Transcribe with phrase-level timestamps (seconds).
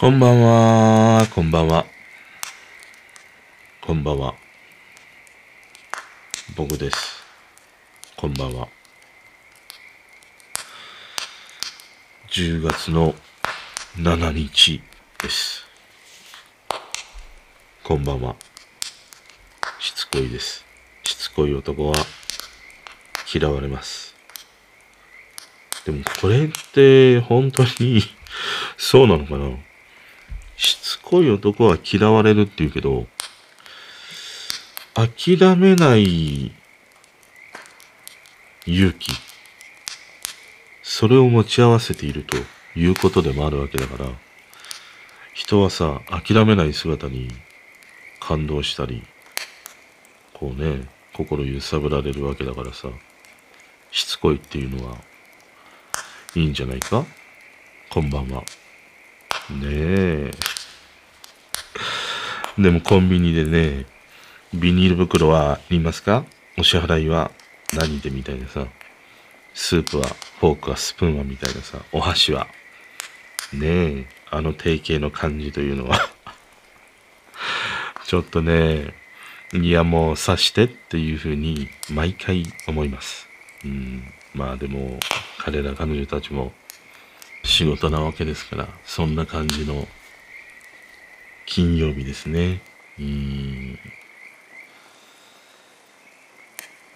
[0.00, 1.84] こんばんは、こんばんは。
[3.80, 4.36] こんばんは。
[6.56, 7.24] 僕です。
[8.16, 8.68] こんばんは。
[12.30, 13.12] 10月の
[13.96, 14.80] 7日
[15.20, 15.66] です。
[17.82, 18.36] こんばんは。
[19.80, 20.64] しつこいです。
[21.02, 21.96] しつこい男は
[23.34, 24.14] 嫌われます。
[25.84, 28.00] でもこれって本当に
[28.76, 29.67] そうなのかな？
[30.58, 33.06] しつこい男は嫌われるって言うけど、
[34.94, 36.52] 諦めない
[38.66, 39.12] 勇気。
[40.82, 42.36] それを持ち合わせていると
[42.76, 44.10] いうことでもあるわけだから、
[45.32, 47.30] 人はさ、諦めない姿に
[48.18, 49.04] 感動したり、
[50.34, 52.88] こうね、心揺さぶられるわけだからさ、
[53.92, 54.96] しつこいっていうのは、
[56.34, 57.06] いいんじゃないか？
[57.90, 58.42] こんばんは。
[59.50, 60.30] ねえ。
[62.58, 63.86] でもコンビニでね、
[64.52, 66.24] ビニール袋はいりますか？
[66.58, 67.30] お支払いは
[67.72, 68.66] 何でみたいなさ。
[69.54, 70.06] スープは
[70.40, 71.78] フォークはスプーンはみたいなさ。
[71.92, 72.46] お箸は。
[73.52, 75.98] ねえ、あの定型の感じというのは。
[78.06, 78.94] ちょっとね、
[79.52, 83.26] いやもう刺してっていうふうに毎回思います。
[83.64, 84.12] うん。
[84.34, 85.00] まあでも、
[85.38, 86.52] 彼ら彼女たちも
[87.44, 89.86] 仕事なわけですから、そんな感じの
[91.46, 92.60] 金曜日ですね。
[92.98, 93.78] うーん。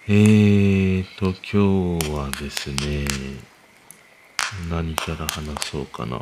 [0.05, 3.07] えーと、今日はですね、
[4.69, 6.19] 何から話そうかな。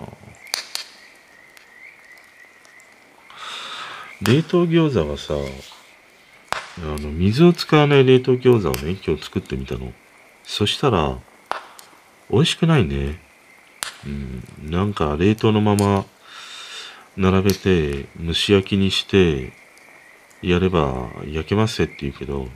[4.22, 5.34] 冷凍餃子はさ、
[6.78, 9.92] あの、水を使わない冷凍餃子をね、今日作ってみたの。
[10.44, 11.18] そしたら、
[12.30, 13.31] 美味しくないね。
[14.06, 16.06] うん、なんか冷凍のまま
[17.18, 19.54] 並べて蒸し焼きにして
[20.42, 22.48] やれば焼けますって言うけど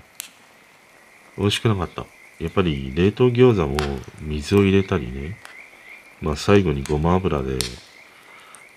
[1.37, 2.05] 美味しくなかった。
[2.39, 3.77] やっぱり冷凍餃子も
[4.21, 5.37] 水を入れたりね、
[6.21, 7.59] まあ最後にごま油で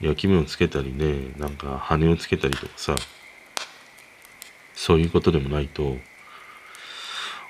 [0.00, 2.94] 焼き目をつけたりね、なんか羽をつけたりとかさ、
[4.74, 5.96] そういうことでもないと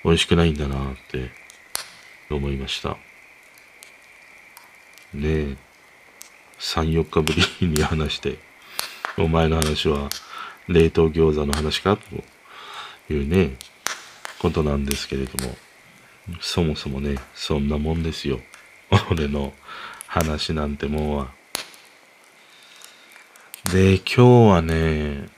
[0.04, 1.30] 美味しくないんだなって
[2.30, 2.96] 思いました。
[5.14, 5.56] ねえ、
[6.58, 8.38] 3、4日ぶりに話して、
[9.16, 10.08] お前の話は
[10.68, 11.96] 冷凍餃子の話か？
[11.96, 13.56] というね、
[14.38, 15.56] ことなんですけれども、
[16.40, 18.40] そもそもね、そんなもんですよ。
[19.10, 19.52] 俺の
[20.06, 21.28] 話なんてもんは。
[23.72, 25.28] で、今日はね、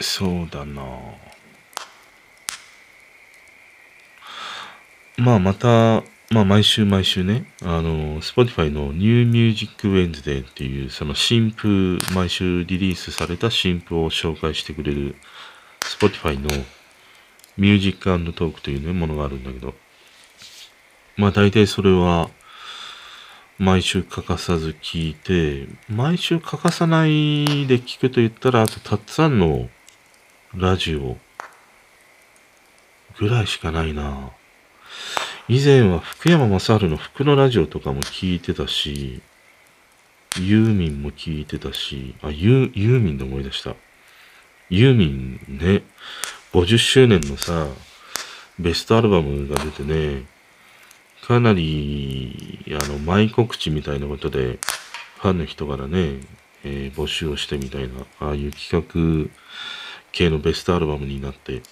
[0.00, 0.82] そうだな
[5.16, 15.16] まあまた、まあ毎週毎週ね、あの、Spotify の New Music Wednesday っていうその新譜、毎週リリースされた新譜を紹介してくれる
[15.80, 16.48] Spotify の
[17.56, 19.74] Music Talk というね、ものがあるんだけど、
[21.16, 22.28] まあ大体それは
[23.56, 29.70] 毎週欠かさず聞いて、毎週欠かさないで聞くと言ったら、あとたっつぁんの
[30.54, 31.16] ラジオ
[33.18, 34.30] ぐらいしかないな。
[35.50, 39.22] 以前は福山雅治の福のラジオとかも聞いてたし、
[40.38, 43.74] ユーミンも聞いてたし、あ、ユユーミンで思い出した。
[44.68, 45.84] ユーミンね、
[46.52, 47.66] 50周年のさ、
[48.58, 50.26] ベストアルバムが出てね、
[51.26, 54.58] かなり、あの、前告知みたいなことで、
[55.20, 56.20] ファンの人からね、
[56.62, 59.30] えー募集をしてみたいな、ああいう企画
[60.12, 61.62] 系のベストアルバムになって、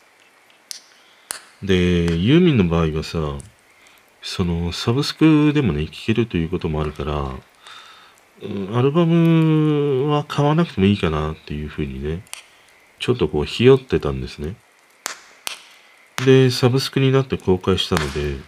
[1.62, 3.36] で、ユーミンの場合はさ、
[4.28, 7.30] そのサブスクでもね、聴けるということもあるから、
[8.76, 12.24] アルバムは買わなくてもいいかなっていうふうにね、
[12.98, 14.56] ちょっとこう、ひよってたんですね。
[16.24, 18.40] で、サブスクになって公開したので、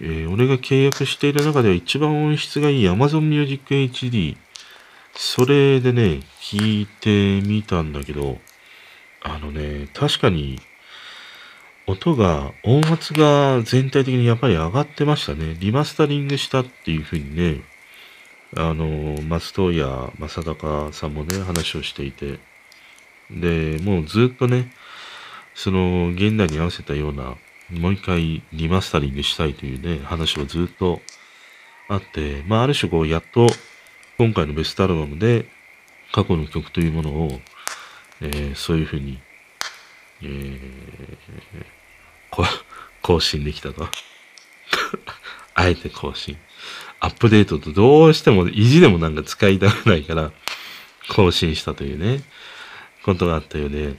[0.00, 4.36] えー俺が契約している中では一番音質がいい Amazon Music HD、
[5.16, 8.38] それでね、聞いてみたんだけど、
[9.24, 10.60] あのね、確かに、
[11.86, 15.54] 音が、音圧が全体的にやっぱり上がってましたね。
[15.60, 17.62] リマスタリングしたっていうふうにね、
[18.56, 22.38] あの、松任谷正隆さんもね、話をしていて、
[23.30, 24.72] で、もうずっとね、
[25.54, 27.36] その、現代に合わせたような、
[27.70, 31.02] もう一回リマスタリングしたいというね、話をずっと
[31.88, 33.46] あって、まあ、ある種こう、やっと、
[34.16, 35.46] 今回のベストアルバムで、
[36.12, 37.40] 過去の曲というものを、
[38.20, 39.18] えーそういうふうに、
[40.24, 41.74] えー
[43.02, 43.86] 更新できたと。
[45.54, 46.36] あえて更新。
[47.00, 50.32] アップデートとどうしても意地でもなんか使いたくないから、
[51.08, 52.22] 更新したというね、
[53.04, 53.96] ことがあったよね。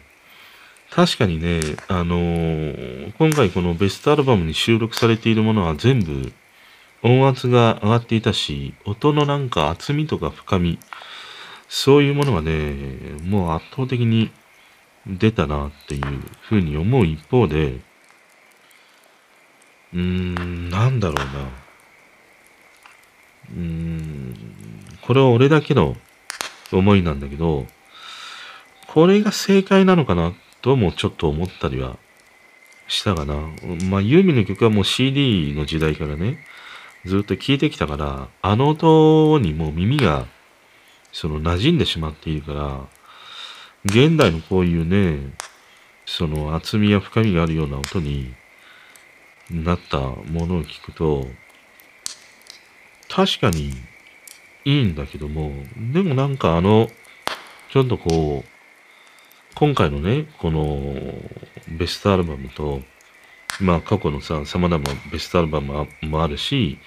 [0.89, 6.31] 確かにね、あのー、今回このベストアルバムに収録されているものは全部
[7.03, 10.79] 音圧が上がっていたし、音のなんか厚みとか深み、
[11.69, 12.73] そういうものがね、
[13.23, 14.31] もう圧倒的に
[15.07, 16.01] 出たなっていう
[16.41, 17.79] ふうに思う一方で、
[19.93, 21.23] うーん、なんだろうな。
[23.51, 24.35] うーん、
[25.01, 25.95] これは俺だけの
[26.71, 27.67] 思いなんだけど、
[28.87, 31.97] これが正解なのかなともちょっと思ったりは
[32.87, 33.35] したかな。
[33.89, 36.39] まあ、ユーミンの曲はもう CD の時代からね、
[37.05, 40.25] ずっと聴いてきたから、あの音にもう耳が、
[41.11, 42.87] その馴染んでしまっているから、
[43.85, 45.31] 現代のこういうね、
[46.07, 48.33] その厚みや深みがあるような音に
[49.51, 51.27] なったものを聞くと、
[53.07, 53.73] 確かに
[54.65, 55.51] いいんだけども、
[55.93, 56.89] でもなんかあの、
[57.69, 58.49] ちょっとこう、
[59.53, 60.95] 今回のね、この
[61.77, 62.81] ベストアルバムと、
[63.61, 66.79] まあ過去のさ、様々ベストアルバムもあるし、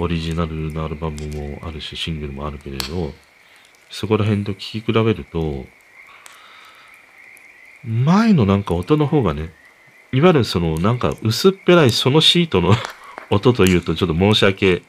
[0.00, 3.12] オリジナルのアルバムもあるし、シングルもあるけれど、
[3.88, 5.64] そこら辺と聴き比べると、
[7.84, 9.50] 前のなんか音の方がね、
[10.12, 12.74] いわゆるそのなんか薄っぺらいそのシートの
[13.30, 14.82] 音というとちょっと申し訳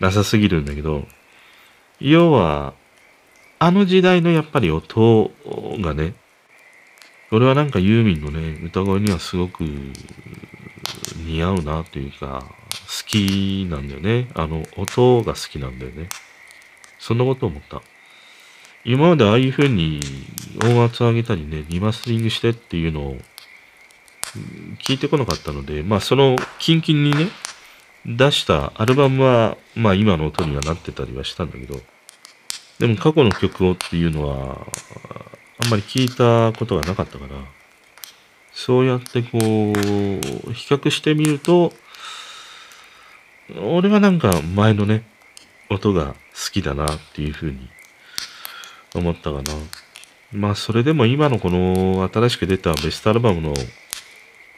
[0.00, 1.06] なさすぎるんだけど、
[2.00, 2.74] 要は、
[3.58, 5.30] あの時代のやっぱり音
[5.80, 6.14] がね、
[7.32, 9.64] 俺はなんかユーミンのね、歌声にはすごく
[11.24, 14.28] 似合うなというか、好きなんだよね。
[14.34, 16.08] あの音が好きなんだよね。
[16.98, 17.82] そんなこと思った。
[18.88, 19.98] 今までああいう風に
[20.62, 23.16] 音圧上げたりね、リマスリングしてっていうのを
[24.78, 27.26] 聞いてこなかったので、まあそのキンキンにね、
[28.06, 31.80] 出したアルバムは、まあ今の音にはなってたりはしたんだけど、
[32.78, 34.68] でも過去の曲をっていうのは、
[35.64, 37.34] あんまり聞いたことがなかったから、
[38.52, 39.40] そうやってこう、
[40.52, 41.72] 比較してみると、
[43.60, 45.08] 俺はなんか前のね、
[45.70, 47.68] 音が好きだなっていうふうに
[48.98, 49.42] 思ったかな。
[50.32, 53.54] まあそれでも今のこの新しく出たベストアルバムの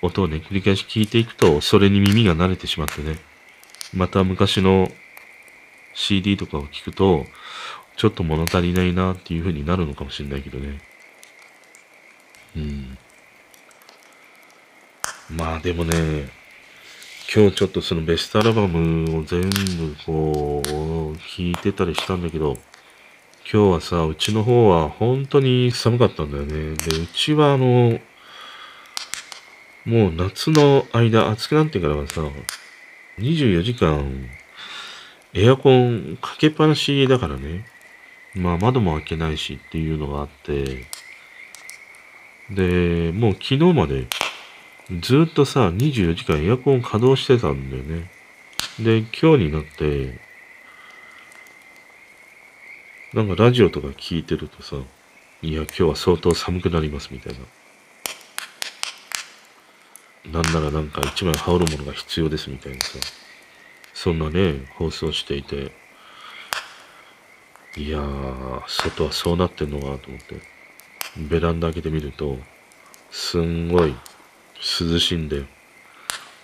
[0.03, 3.19] 音をね、繰り返し聞いていくと、それに耳が慣れてしまってね、
[3.95, 4.89] また昔の
[5.95, 7.25] CD とかを聞くと、
[7.97, 10.81] ちょっと物足りないなっていう風になるのかもしれないけどね。
[12.57, 12.99] うん。
[15.31, 16.31] まあでもね、
[17.35, 20.69] 今日ちょっとそのベストアルバムを全部こう、
[21.17, 22.57] 聞いてたりしたんだけど、
[23.51, 26.75] 今日はさ、うちの方は本当に寒かったんだよね。
[26.75, 27.99] で、うちはあの、
[29.87, 32.21] もう夏の間暑くなってからはさ、
[33.19, 34.29] 24時間
[35.33, 37.65] エアコンかけっぱなしだからね。
[38.35, 40.85] まあ窓も開けないしっていうのがあって、
[42.51, 44.09] で、もう昨日まで
[45.01, 48.11] ずっとさ、24時間エアコン稼働してたんだよね。
[48.79, 50.28] で、今日になって、
[53.15, 54.77] なんかラジオとか聞いてるとさ、
[55.41, 57.33] いや、今日は相当寒くなりますみたい
[60.25, 60.43] な。
[60.43, 62.99] なんならなんか一枚羽織るものが必要ですみたいなさ、
[63.95, 65.73] そんなね、放送していて、
[67.79, 70.43] いやー、外はそうなってんのかなと思って、
[71.17, 72.39] ベランダ開けてみると、
[73.11, 73.95] すんごい
[74.81, 75.45] 涼しいんだよ。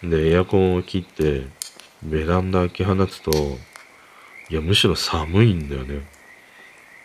[0.02, 1.47] で、エアコンを切って、
[2.02, 3.33] ベランダ開け放つと、
[4.49, 6.13] いや、むしろ寒いんだよね。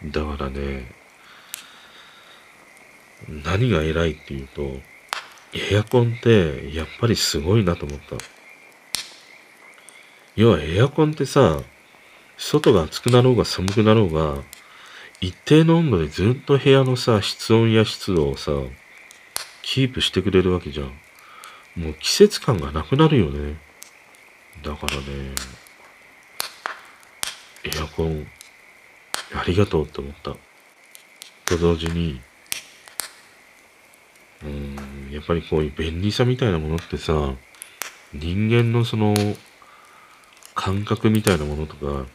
[0.06, 0.92] だからね、
[3.28, 4.80] 何が偉いっていうと、
[5.54, 8.16] エアコンってやっぱりすごいなと思った。
[10.36, 11.60] 要はエアコンってさ、
[12.38, 14.42] 外が暑くなろうが寒くなろうが、
[15.20, 18.52] 一定の温度でずっと部屋のさ、室温や湿度をさ、
[19.62, 20.86] キープしてくれるわけじゃん。
[21.76, 23.58] もう季節感がなくなるよね。
[24.64, 25.02] だからね、
[27.66, 28.26] エアコン
[29.34, 30.36] ありがとうって思った。
[31.46, 32.22] と同時に、
[34.44, 37.34] うん、やっぱりこういう便利さみたいなものってさ、
[38.14, 39.16] 人間のその、
[40.56, 42.06] 感覚みたいなものとか、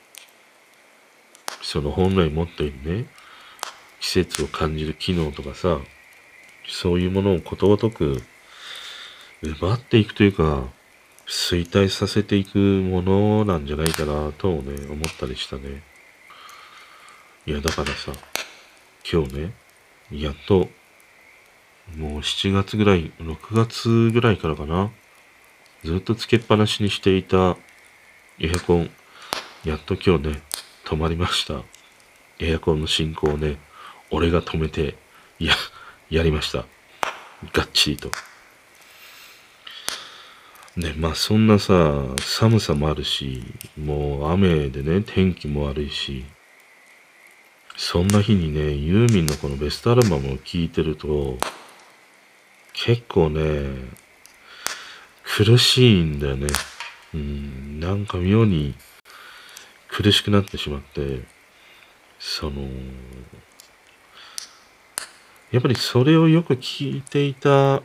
[1.63, 3.07] その本来持っているね、
[4.01, 5.79] 季節を感じる機能とかさ、
[6.69, 8.23] そういうものをことごとく
[9.43, 10.65] 奪っていくというか、
[11.27, 15.83] 衰退させていくものなんじゃないかなとね、思ったりしたね。
[17.47, 18.11] いや、だからさ、
[19.11, 19.55] 今日ね、
[20.11, 20.71] やっと、
[21.95, 24.91] もう7月ぐらい、6月ぐらいからかな、
[25.85, 27.59] ずっとつけっぱなしにしていた
[28.41, 28.91] エアコン、
[29.63, 30.43] やっと今日ね、
[30.87, 31.63] 止まりました。
[32.39, 33.59] エアコンの進行をね、
[34.11, 34.97] 俺が止めて、
[35.39, 35.55] いや、
[36.09, 36.65] やりました。
[37.53, 38.11] がっちりと。
[40.77, 43.45] ね、まあそんなさ、寒さもあるし、
[43.77, 46.25] もう雨でね、天気も悪いし、
[47.77, 51.39] そんな日にね、ユーミンのこのベストアルバムを聴いてると、
[52.73, 53.69] 結構ね、
[55.25, 56.47] 苦しいんだよね。
[57.15, 58.75] うん、なんか妙に
[59.89, 61.23] 苦しくなってしまって、
[62.19, 62.63] その、
[65.51, 67.83] やっぱりそれをよく聞いていた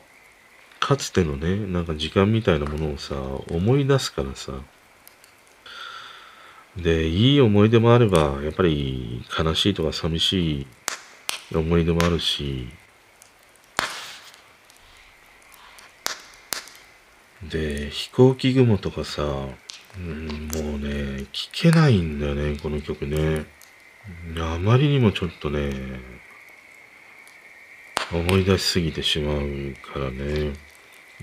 [0.80, 3.16] かつてのね、なんか時間みたいなものをさ、
[3.50, 4.54] 思い出すからさ。
[6.78, 10.68] で、いい思い出もあれば、やっぱり悲しいとか寂し
[11.52, 12.70] い思い出もあるし、
[17.44, 19.24] で、飛行機雲とかさ、
[19.98, 23.46] うん、もうね、聞けないんだよね、この曲ね。
[24.38, 25.72] あまりにもちょっとね、
[28.12, 30.54] 思い出しすぎてしまうからね、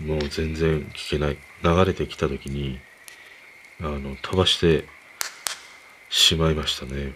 [0.01, 1.39] もう全然聞けない。
[1.63, 2.79] 流れてきた時に、
[3.81, 4.85] あの、飛ばして
[6.09, 7.13] しまいましたね。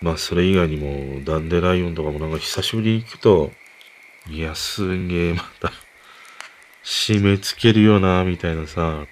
[0.00, 3.52] まあ、それ以外にも、ダンデライオンとかもなんか久しぶりに行くと、
[4.28, 5.72] いや、すんげえ、また
[6.84, 9.04] 締め付けるよな、みたいなさ、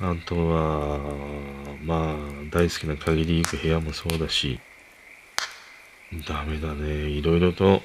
[0.00, 0.98] あとは、
[1.82, 2.16] まあ、
[2.50, 4.60] 大好きな限り行く部屋もそうだし、
[6.28, 7.08] ダメだね。
[7.08, 7.82] いろいろと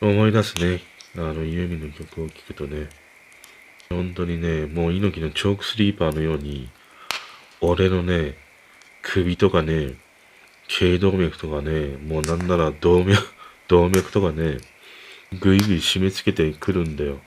[0.00, 0.80] 思い出すね。
[1.16, 2.88] あの、ユーミンの曲を聴くとね、
[3.88, 6.68] 本当にね、もう猪木のチョークスリーパーのように、
[7.60, 8.36] 俺のね、
[9.02, 9.94] 首とかね、
[10.68, 13.22] 頸動脈とかね、もうなんなら動脈、
[13.68, 14.58] 動脈とかね、
[15.40, 17.20] ぐいぐい締め付けてくるんだよ。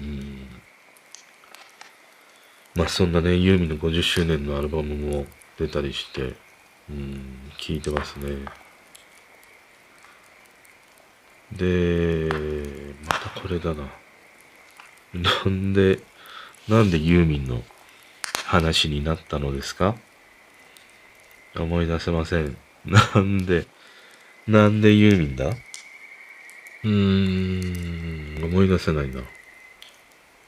[0.00, 0.48] うん。
[2.74, 5.26] まあそんなね、ユーミンの50周年のアルバムも
[5.58, 6.34] 出たりして、
[6.88, 8.46] うん、聞いてますね。
[11.52, 12.28] で、
[13.06, 13.90] またこれだな。
[15.12, 15.98] なんで、
[16.68, 17.64] なんでユーミンの
[18.44, 19.96] 話になったのですか？
[21.56, 22.56] 思い出せません。
[22.84, 23.66] なんで、
[24.46, 25.48] なんでユーミンだ？
[25.48, 29.22] うーん、思い出せないな。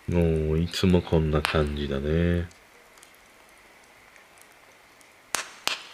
[0.09, 2.49] もう、いつもこんな感じだね。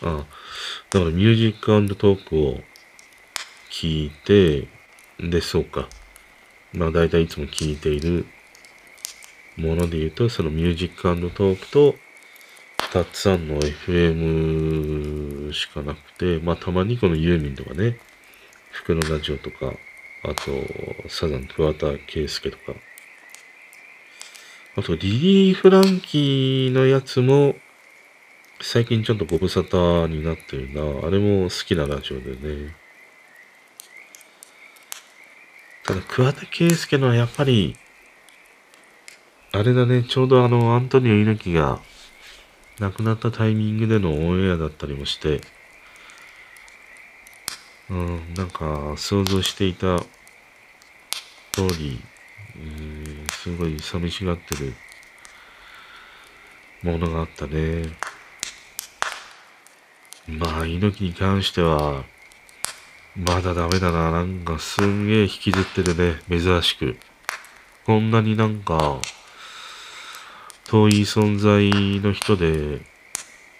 [0.03, 0.25] あ、
[0.91, 2.61] だからミュージックトークを
[3.71, 4.69] 聞いて、
[5.19, 5.89] で、そうか。
[6.73, 8.27] まあ大体いつも聞いている
[9.57, 11.97] もので言うと、そのミュージックトークと、
[12.93, 17.99] たくさんの FM しかなくて、まあたまにこのユーミンとかね、
[18.71, 19.75] 福のラジオとか、
[20.25, 22.79] あと、サザン桑田佳祐とか、
[24.77, 27.57] あと、リリー・フランキーのやつも、
[28.61, 31.07] 最近ちょっとご無沙汰になってるな。
[31.07, 32.75] あれも好きなラジオでね。
[35.85, 37.77] ただ、桑田佳祐のはやっぱり、
[39.53, 41.81] あれだね、ちょうどあの、アントニオ猪木が
[42.81, 45.41] 亡くなったタイミングでのオンエアだったりもして、
[47.91, 49.99] うん、なんか想像していた
[51.53, 52.01] 通り、
[52.57, 54.75] うん、すごい寂しがってる
[56.83, 57.83] ものがあったね。
[60.29, 62.05] まあ、猪木に関しては、
[63.17, 64.13] まだダメだな。
[64.13, 66.21] なんかすんげえ引きずってるね。
[66.29, 66.99] 珍しく。
[67.87, 69.01] こんなになんか、
[70.69, 72.83] 遠い存在の人で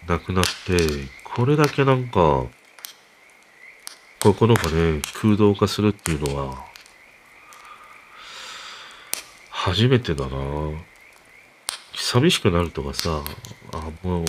[0.07, 0.77] 亡くなって、
[1.25, 2.45] これだけなんか、
[4.21, 6.67] 心がね、空洞化するっていうのは、
[9.49, 10.37] 初めてだな
[11.95, 13.23] 寂しくなるとかさ、
[13.73, 14.25] あ、もう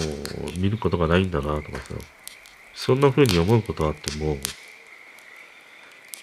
[0.57, 1.95] 見ることがないんだなとかさ、
[2.73, 4.37] そんな風に思うことあっても、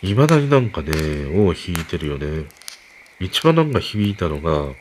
[0.01, 0.91] 未だになんかね、
[1.37, 2.47] 尾を引いてるよね。
[3.21, 4.75] 一番なんか響いたのが、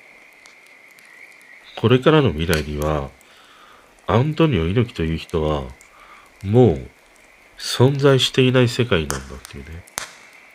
[1.85, 3.11] これからの未来には、
[4.07, 5.65] アントニオ猪木という人は、
[6.43, 6.87] もう
[7.59, 9.85] 存在していない世界なんだっていうね。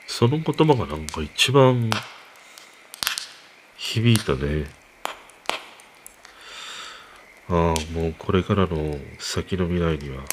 [0.08, 1.88] その言葉がなんか一番
[3.76, 4.64] 響いたね。
[7.48, 10.24] ああ、もうこれからの先の未来には、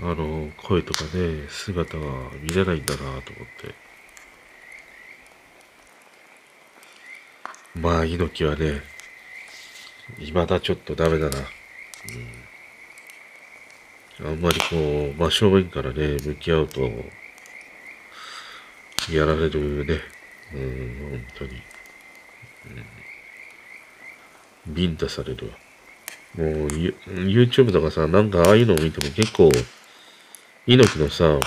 [0.00, 2.04] あの、声とかね、姿が
[2.42, 3.87] 見れないんだなと思って。
[7.80, 8.82] まあ、猪木はね、
[10.18, 11.38] 未だちょっとダメだな。
[14.20, 16.80] うん、あんまりこう、真正面からね、向き合うと、
[19.12, 20.00] やられるね。
[20.54, 21.50] うん、本当に。
[24.66, 25.54] うん、ビンタされるわ。
[26.36, 29.50] もう、YouTube とかさ、なんかああいうのを見ても結構、
[30.66, 31.38] 猪木のさ、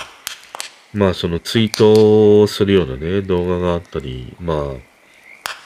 [0.94, 4.91] まあそのツイートするようなね、動画があったり、まあ、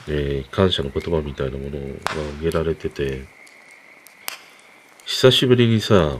[0.08, 1.76] えー、感謝の言葉みたいなものが
[2.38, 3.24] 挙げられてて、
[5.04, 6.18] 久しぶりにさ、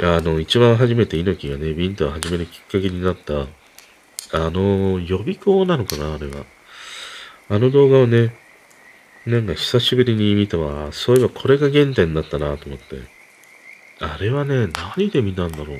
[0.00, 3.42] あの、一番初めて猪木がね、ビンタを始めるきっかけになった、
[4.34, 6.44] あの、予備校なのかな、あれは。
[7.48, 8.34] あの動画をね、
[9.26, 10.90] なんか久しぶりに見たわ。
[10.92, 13.02] そういえばこれが原点だったなと思って。
[14.00, 15.78] あれはね、何で見たんだろう。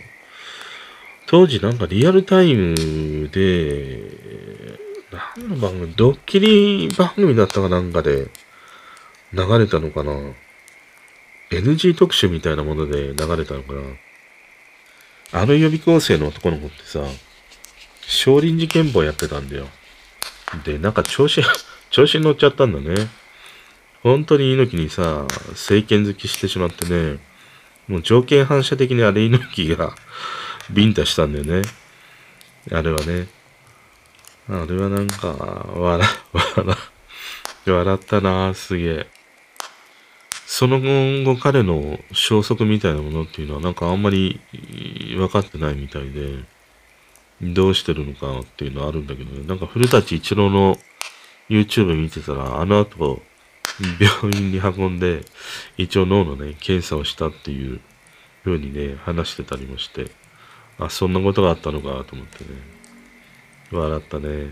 [1.26, 4.71] 当時なんかリアルタイムで、
[5.12, 8.28] 何の番組、ドッキリ番組だったかなんかで
[9.32, 10.12] 流れたのかな。
[11.50, 13.80] NG 特集みたいなもので流れたのかな。
[15.42, 17.00] あの予備校生の男の子ってさ、
[18.06, 19.66] 少林寺拳法やってたんだよ。
[20.64, 21.42] で、なんか調子、
[21.90, 23.08] 調子に乗っちゃったんだね。
[24.02, 27.18] 本当に猪木にさ、政権好きしてしまってね、
[27.86, 29.94] もう条件反射的にあれ猪木が
[30.70, 31.62] ビンタしたんだよね。
[32.70, 33.41] あれはね。
[34.48, 35.28] あれはなんか、
[35.74, 36.08] 笑、
[36.56, 36.76] 笑、
[37.66, 39.06] 笑ったなすげえ。
[40.46, 44.38] その後彼の消息みたいなものっていうのはなんかあんまり
[45.16, 46.44] 分かってないみたいで、
[47.40, 49.46] どうしてるのかっていうのはあるんだけどね。
[49.46, 50.76] なんか古舘一郎の
[51.48, 53.22] YouTube 見てたら、あの後、
[53.98, 55.24] 病院に運んで、
[55.78, 57.80] 一応脳のね、検査をしたっていう
[58.44, 60.10] 風にね、話してたりもして、
[60.78, 62.50] あ、そんなことがあったのかと思ってね、
[63.78, 64.48] 笑ったね。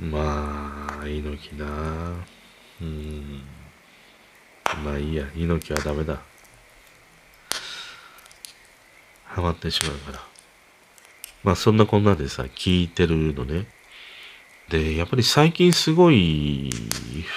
[0.00, 1.66] まあ、猪木な
[2.80, 3.42] うん。
[4.84, 6.20] まあいいや、猪木はダメだ。
[9.24, 10.20] ハマってしまうから。
[11.44, 13.66] まあそんなこんなでさ、聞いてるのね。
[14.68, 16.70] で、やっぱり最近すごい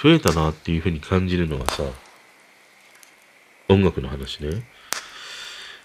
[0.04, 1.84] 増えたなっていうふうに感じるのはさ、
[3.70, 4.64] 音楽の話ね。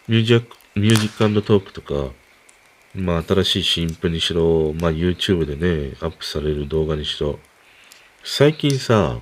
[0.08, 2.12] ミュージック、ミュージックトークとか、
[2.94, 7.38] まあ新しい新譜にしろ、まあ YouTube でね、アップされる動画にしろ、
[8.22, 9.18] 最近さ、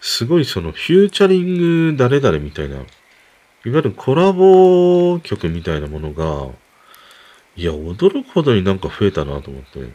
[0.00, 2.86] すごいそのフューチャリング誰々みたいな、いわ
[3.64, 6.52] ゆるコラボ曲みたいなものが、
[7.56, 9.88] いや、驚くほどになんか増えたなと思って。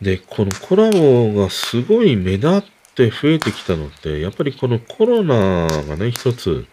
[0.00, 2.62] で、このコラボがすごい目立っ
[2.94, 6.66] て増えてきたのって、やっぱりこのコロナがね、一つ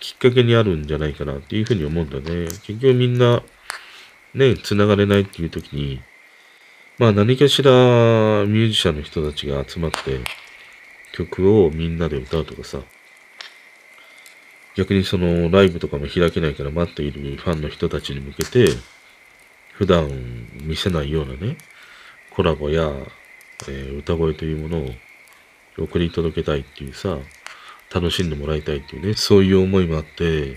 [0.00, 2.46] きっかけにあるんじゃないかなっていうふうに思うんだね。
[2.46, 3.42] 結局みんな、
[4.34, 6.00] ね、繋がれないっていう時に、
[6.98, 10.20] まあ何かしらミュージシャンの人たちが集まって
[11.12, 12.80] 曲をみんなで歌うとかさ、
[14.76, 18.68] 逆にそのライブとかも開けないから待っているファンの人たちに向けて、
[19.72, 20.08] 普段
[20.62, 21.56] 見せないようなね、
[22.30, 22.92] コラボや、
[23.68, 24.90] えー、歌声というものを
[25.78, 27.18] 送り届けたいっていうさ、
[27.94, 30.56] 楽しんでもらいたいっていうね、そういう思いもあって、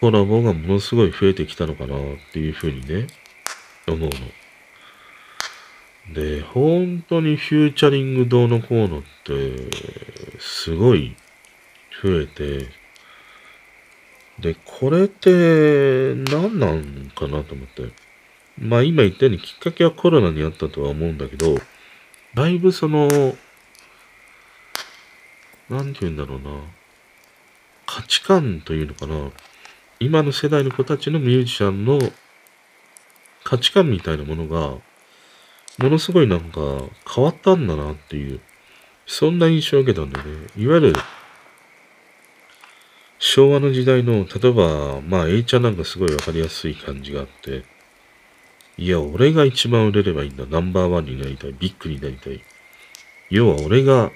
[0.00, 2.00] コラボがものすごい増えてきたのかなっ
[2.32, 3.06] ていうふうにね、
[3.86, 4.10] 思うの。
[6.14, 9.70] で、本当にフューチャリングどうのこうのって、
[10.38, 11.16] すごい
[12.02, 12.68] 増えて、
[14.38, 17.88] で、これって何なんかなと思って。
[18.58, 21.56] まあ今言ったようにきっかけはコロナにあったとは思うんだけど、
[22.34, 23.08] だいぶその、
[25.68, 26.50] なんて言うんだろうな、
[27.86, 29.30] 価値観というのかな、
[30.00, 31.98] 今の世代の子たちのミュージシャンの
[33.44, 34.76] 価値観みたいなものが、
[35.78, 36.60] ものすごいなんか
[37.12, 38.40] 変わったんだなっていう、
[39.06, 40.46] そんな印象を受けたんだよね。
[40.56, 40.92] いわゆる、
[43.18, 47.64] 昭和の時代の、例えば、まあ、A ちゃんなんかすごいわかりやすい感じがあって、
[48.76, 50.46] いや、俺が一番売れればいいんだ。
[50.46, 51.54] ナンバーワンになりたい。
[51.58, 52.42] ビッグになりたい。
[53.30, 54.10] 要は俺が、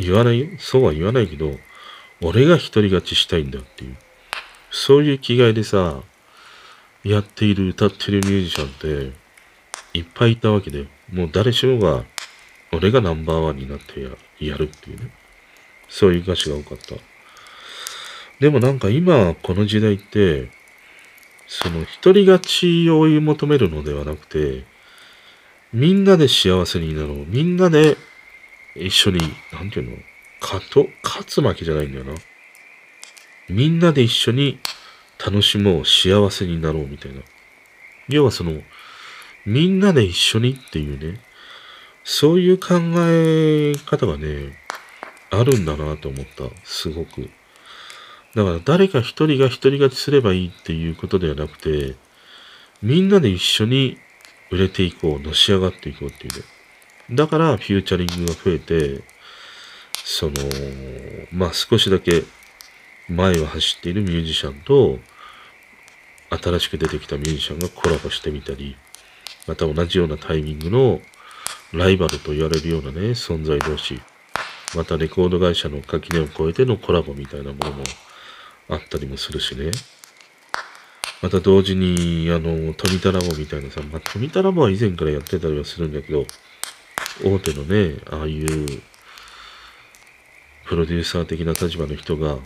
[0.00, 0.46] 言わないよ。
[0.58, 1.58] そうは言わないけど、
[2.22, 3.96] 俺が独り勝ちしたいんだっていう。
[4.70, 6.02] そういう気概でさ、
[7.04, 9.16] やっている、歌ってるミュージシャンって、
[9.94, 12.04] いっぱいいたわけで、もう誰しもが、
[12.72, 14.00] 俺がナンバーワンになって
[14.44, 15.10] やるっていうね。
[15.88, 16.94] そういう歌詞が多かった。
[18.38, 20.50] でもなんか今、この時代って、
[21.46, 24.64] その一人勝ちを追い求めるのではなくて、
[25.72, 27.26] みんなで幸せになろう。
[27.26, 27.96] みんなで
[28.74, 29.20] 一緒に、
[29.52, 29.96] なんていうの？
[30.40, 32.14] 勝と、勝つ負けじゃないんだよな。
[33.48, 34.58] みんなで一緒に
[35.24, 37.20] 楽しもう、幸せになろうみたいな。
[38.08, 38.62] 要はその、
[39.44, 41.20] みんなで一緒にっていうね、
[42.04, 44.56] そういう考え方がね、
[45.30, 46.44] あるんだなと思った。
[46.64, 47.28] すごく。
[48.34, 51.96] だから誰か一人が一人勝ちすればいいっていうことではなくて、
[52.82, 53.98] みんなで一緒に
[54.50, 56.44] 売れていこう、のし上がっていこうっていうね。
[57.12, 59.02] だからフューチャリングが増えて、
[60.04, 60.32] その、
[61.32, 62.22] まあ少しだけ
[63.08, 64.98] 前を走っているミュージシャンと、
[66.30, 68.76] 新しく出てきたミュージシャンがコラボしてみたり、
[69.48, 71.00] また同じようなタイミングの
[71.72, 74.00] ライバルと言われるようなね、存在同士、
[74.76, 77.84] またレコード会社の垣根を越えてのコラボみたいなものも
[78.68, 79.72] あったりもするしね。
[81.22, 86.24] また同時に、あの、富田ラボみたいなさ、まあ、富田ラボは以前からやってたりはするんだけど、
[87.24, 88.82] 大手のね、ああいう
[90.66, 92.38] プロデューサー的な立場の人が、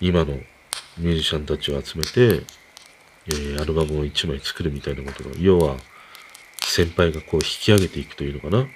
[0.00, 0.34] 今の
[0.98, 2.44] ミュージシャンたちを集めて、
[3.26, 5.76] えー、アルバムを1枚作るみたいなことが、要は、
[6.60, 8.66] 先輩がこう引き上げていくというのかな。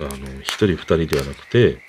[0.00, 1.80] あの、一人二人ではなくて、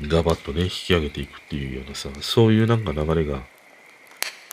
[0.00, 3.42] ガバッとね、引き上げていくっていうようなさ、そういうなんか流れが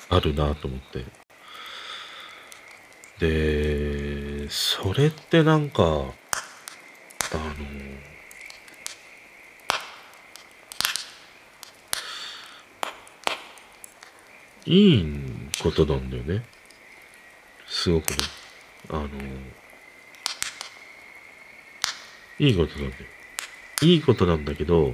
[0.09, 1.05] あるなと思って。
[3.19, 6.13] で、それってなんか、
[7.33, 7.43] あの、
[14.65, 15.05] いい
[15.63, 16.43] ことなんだよね。
[17.67, 18.17] すごくね。
[18.89, 19.07] あの、
[22.39, 23.05] いいことなんだよ。
[23.83, 24.93] いいことなんだけど、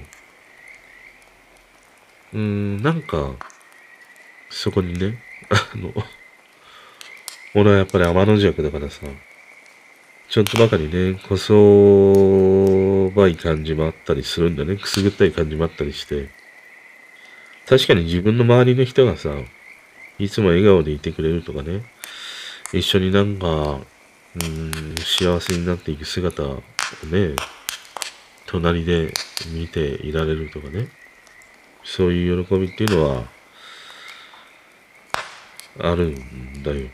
[2.33, 3.35] うん、なんか、
[4.49, 5.93] そこにね、あの、
[7.55, 9.07] 俺はやっぱり天の弱だからさ、
[10.29, 14.75] ちょっとばかりね、こそばい感じもあったりするんだね。
[14.75, 16.29] くすぐったい感じもあったりして。
[17.65, 19.33] 確かに自分の周りの人がさ、
[20.19, 21.83] いつも笑顔でいてくれるとかね、
[22.73, 26.55] 一緒になんか、うん、幸せになっていく姿を
[27.09, 27.35] ね、
[28.47, 29.13] 隣で
[29.53, 30.89] 見ていられるとかね、
[31.85, 33.23] そういう喜びっていうのは、
[35.79, 36.89] あるんだよ。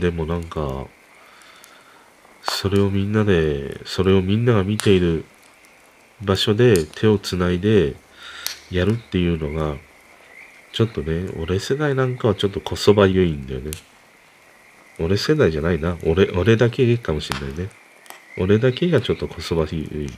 [0.00, 0.86] でもなんか、
[2.42, 5.24] それをみんなで、それをみんなが見ている
[6.22, 7.94] 場所で手をつないで
[8.70, 9.76] やるっていうのが、
[10.72, 13.70] ちょっとね、俺世代なんかはちょっとこそばゆいんだよね。
[14.98, 15.96] 俺世代じゃないな。
[16.04, 17.70] 俺、俺だけかもしんないね。
[18.38, 20.10] 俺だけがちょっとこそばゆい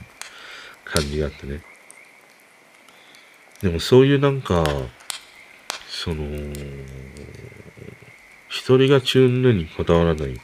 [0.85, 1.61] 感じがあってね。
[3.61, 4.63] でもそういうなんか、
[5.87, 6.25] その、
[8.47, 10.39] 一人がチューンにこだわらない。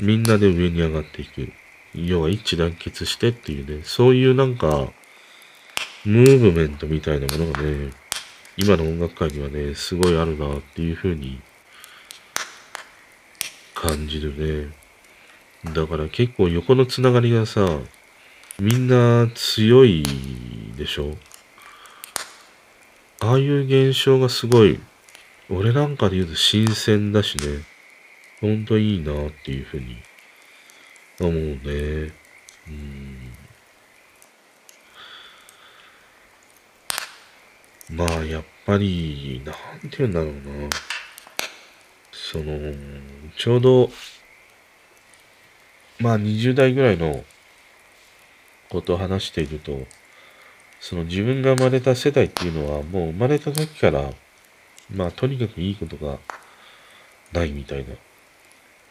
[0.00, 1.52] みんなで上に上がっていく。
[1.94, 4.90] 要は一致団結してっていうね、そういうなんか、
[6.04, 7.90] ムーブメントみたいなものがね、
[8.56, 11.40] 今の音楽界にはね、すごいあるなっていうふうに
[13.74, 14.72] 感じるね。
[15.72, 17.66] だから結構横のつながりがさ、
[18.58, 20.02] みんな強い
[20.76, 21.16] でしょ
[23.20, 24.80] ああいう現象がすごい
[25.48, 27.64] 俺なんかで言うと新鮮だしね、
[28.42, 29.96] ほんといいなっていうふうに
[31.18, 32.12] 思うね。
[32.68, 33.32] うん。
[37.96, 39.54] まあ、やっぱり、なん
[39.88, 40.68] て言うんだろうな。
[42.12, 42.74] その、
[43.38, 43.90] ちょうど、
[46.00, 47.24] まあ20代ぐらいの
[48.68, 49.86] ことを話していると、
[50.80, 54.12] その自分が生まれた世代っていうのはもう生まれた時から
[54.94, 56.18] まあ、とにかくいいことが
[57.32, 57.94] ないみたいな。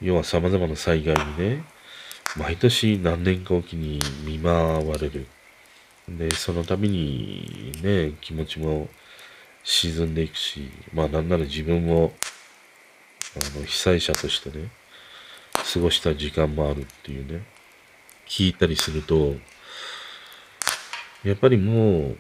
[0.02, 1.64] 要は様々な災害にね、
[2.36, 5.28] 毎年何年かおきに見舞われる。
[6.10, 8.90] で、その度にね、気持ちも
[9.64, 12.14] 沈んでいくし、まあなんなら自分も、
[13.36, 14.70] あの、被災者としてね、
[15.74, 17.44] 過ごした時間もあるっていうね、
[18.28, 19.36] 聞いたりすると、
[21.24, 22.18] やっぱりもう、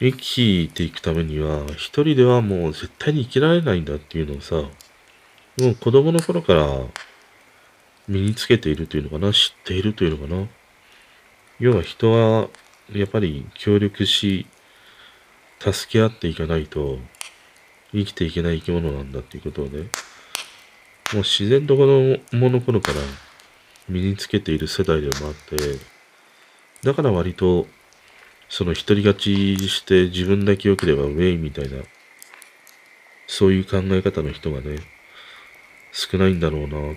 [0.00, 6.68] 生きていくためには、一人ではもう絶対に生きられないんだっていうのをさ、もう子供の頃から
[8.08, 10.46] 身につけているというのかな、知っているというのかな？
[11.60, 12.48] 要は人は
[12.92, 14.46] やっぱり協力し、
[15.58, 16.98] 助け合っていかないと
[17.92, 19.90] 生きていけない生き物なんだっていうことをね、
[21.12, 21.86] もう自然と子
[22.30, 23.00] 供の頃から
[23.88, 25.56] 身につけている世代でもあって、
[26.82, 27.66] だから割と
[28.48, 31.78] その一人勝ちして自分だけ良ければウェイみたいな、
[33.26, 34.78] そういう考え方の人がね、
[35.92, 36.94] 少ないんだろうなっていう。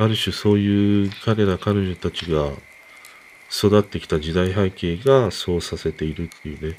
[0.00, 2.52] ある種そういう彼ら彼女たちが
[3.50, 6.76] 育ってきた時代背景がそうさせているっていうね、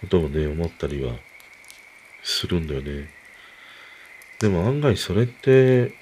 [0.00, 1.12] ことをね、思ったりは
[2.22, 3.10] するんだよね。
[4.38, 5.92] でも案外それって、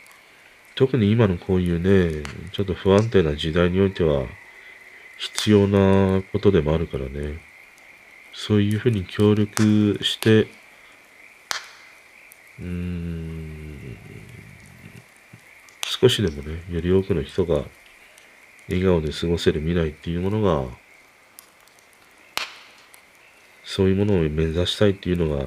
[0.76, 4.26] 特に今のこういうね、ちょっと不安定な時代においては、
[5.16, 7.40] 必要なことでもあるからね。
[8.32, 10.46] そういうふうに協力して、
[12.60, 13.98] うーん、
[16.00, 17.64] 少しでもね、より多くの人が
[18.68, 20.68] 笑顔で過ごせる未来っていうものが
[23.68, 25.44] そういうものを目指したいっていうのが、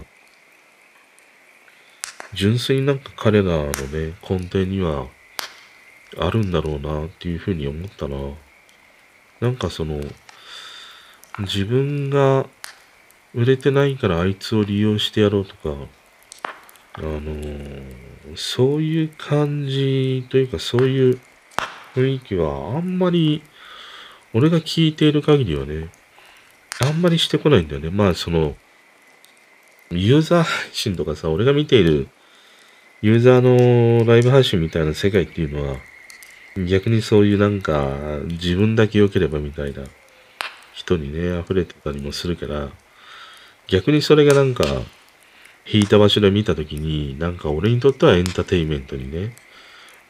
[2.34, 5.08] 純粋になんか彼らのね、根底には
[6.20, 8.18] あるんだろうなっていうふうに思ったな。
[9.40, 10.02] なんかその、
[11.40, 12.46] 自分が
[13.34, 15.76] 売れてないからあいつを利用してやろうとか、
[16.94, 21.20] あのー、そういう感じというかそういう
[21.96, 23.44] 雰囲気はあんまり
[24.34, 25.90] 俺が聞いている限りはね、
[26.80, 27.90] あんまりしてこないんだよね。
[27.90, 28.56] まあその、
[29.90, 32.08] ユーザー配信とかさ、俺が見ている
[33.02, 35.78] ユーザーのライブ配信みたいな世界っていうのは、
[36.66, 39.84] 逆にそういうなんか、自分だけ良ければみたいな
[40.74, 42.70] 人にね、溢れてたりもするから、
[43.68, 44.64] 逆にそれがなんか、
[45.72, 49.34] 引いた場所で見たときに、なんか俺にとってはエンターテイメントにね、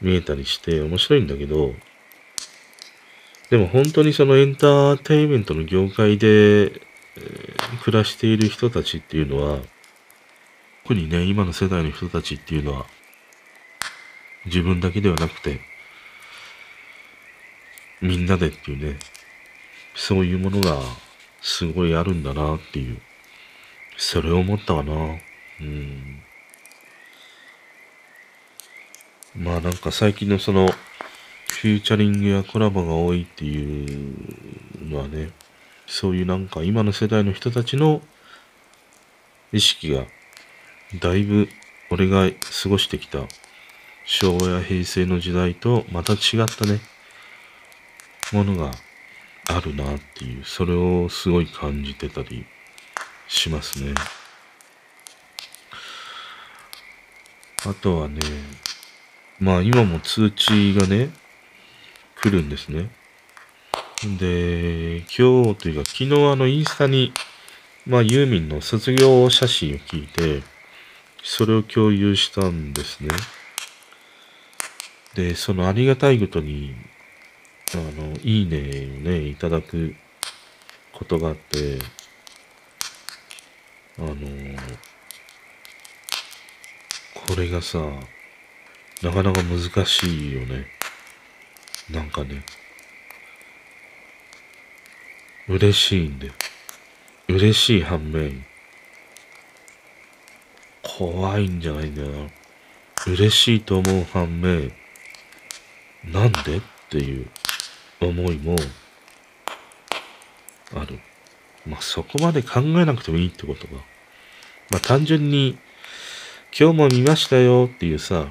[0.01, 1.73] 見えたりして面白いんだけど、
[3.51, 9.59] でも本当にそのエンターテイメントの業界で、えー、暮らしている人たちっていうのは、
[10.83, 12.85] 特にね、今の世代の人たちっていうのは、
[14.45, 15.61] 自分だけではなくて、
[18.01, 18.97] みんなでっていうね、
[19.93, 20.79] そういうものが
[21.41, 22.99] すごいあるんだなっていう、
[23.97, 25.19] それを思ったかな。
[29.35, 35.31] まあなんか最近のその、フューチャリングやコラボが多いっていうのはね、
[35.85, 38.01] そういうなんか今の世代の人たちの
[39.51, 40.05] 意識が
[40.99, 41.49] だいぶ
[41.91, 42.29] 俺が
[42.63, 43.19] 過ごしてきた
[44.05, 46.79] 昭和や平成の時代とまた違ったね、
[48.31, 48.71] ものが
[49.47, 52.45] あるなっていう、それをすごい感じてたり
[53.27, 53.93] しますね。
[57.63, 58.19] あとはね、
[59.39, 61.11] まあ今も通知がね、
[62.19, 62.89] 来るんですね。
[64.19, 67.13] で、今日というか昨日あのインスタに、
[67.85, 70.41] まあユーミンの卒業写真を聞いて、
[71.23, 73.09] それを共有したんですね。
[75.13, 76.73] で、そのありがたいことに、
[77.75, 79.93] あの、いいねをね、いただく
[80.93, 81.77] ことがあって、
[83.99, 84.15] あの
[87.27, 87.79] これがさ、
[89.01, 90.67] なかなか難しいよね。
[91.89, 92.43] なんかね、
[95.47, 96.33] 嬉しいんだよ。
[97.27, 98.45] 嬉しい反面、
[100.81, 102.29] 怖いんじゃないんだよな。
[103.07, 104.73] 嬉しいと思う反面、
[106.03, 106.57] なんで？
[106.57, 107.27] っていう
[108.01, 108.55] 思いも
[110.75, 110.99] ある。
[111.65, 113.73] まあ、そこまで考えなくてもいいってことか。
[114.69, 115.57] まあ、単純に、
[116.53, 118.27] 今日も見ましたよっていうさ、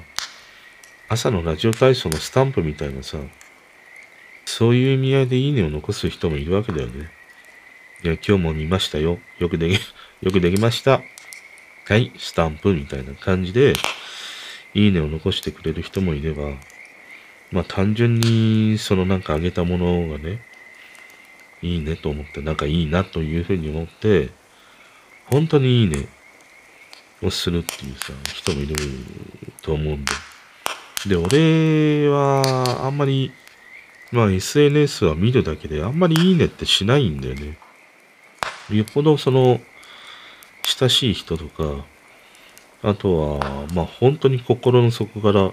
[1.09, 3.17] 朝のラジオ体操のスタンプみたいなさ、
[4.45, 7.09] そういう意味合いでいいねを残す人もいるわけだよね。
[8.03, 9.17] いや、今日も見ましたよ。
[9.39, 9.79] よくでき、
[10.21, 11.01] よくできました。
[11.85, 13.73] はい、スタンプみたいな感じで、
[14.75, 16.51] いいねを残してくれる人もいれば、
[17.51, 20.45] まあ単純にそのなんかあげたものがね、
[21.63, 24.29] いいねと思って、なんかいいなというふうに思って、
[25.25, 26.07] 本当にいいね
[27.21, 28.75] をするっていうさ、人もいる
[29.61, 30.11] と思うんで。
[31.07, 33.31] で、俺はあんまり、
[34.11, 37.57] まあ SNS は見るだけであんまりいいねってしないんだよね。
[38.69, 39.59] よっぽどその、
[40.63, 41.85] 親しい人とか、
[42.83, 45.51] あとは、まあ本当に心の底から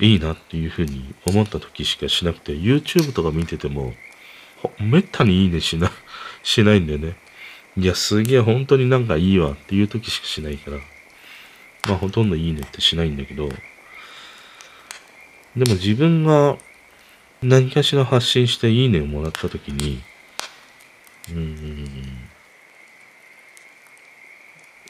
[0.00, 3.94] いいなっていうふうに思った時しかしなくて、YouTube とか見てても、
[4.78, 5.90] めったにいいねしな、
[6.42, 7.16] しないんだよね。
[7.80, 10.76] いや、すげえ本当になんかいいわっていう時しかしないから、
[11.88, 13.48] まあほとんどいいねってしないんだけど、
[15.56, 16.58] でも自分が
[17.42, 20.02] 何かしら発信していいねをもらった時に、
[21.30, 21.88] うーん、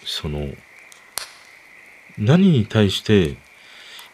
[0.05, 0.48] その、
[2.18, 3.37] 何に対して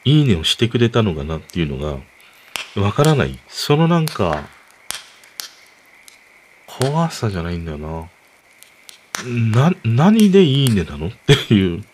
[0.05, 3.39] いいねをしてくれたのかなっていうのがわからない。
[3.49, 4.47] そのなんか、
[6.67, 8.11] 怖さじゃないんだよな。
[9.27, 11.09] な、何でいいねなの？
[11.09, 11.85] っていう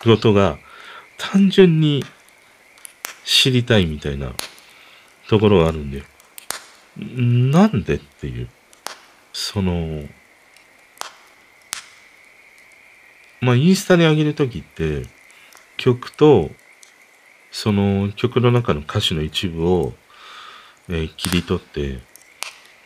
[0.00, 0.58] ことが
[1.18, 2.04] 単純に
[3.24, 4.32] 知りたいみたいな
[5.28, 6.04] ところがあるんだよ。
[6.98, 8.48] なんでっていう。
[9.32, 10.04] その、
[13.40, 15.06] まあ、インスタに上げるときって、
[15.78, 16.50] 曲と、
[17.50, 19.94] その曲の中の歌詞の一部を、
[20.88, 22.00] えー、切り取って、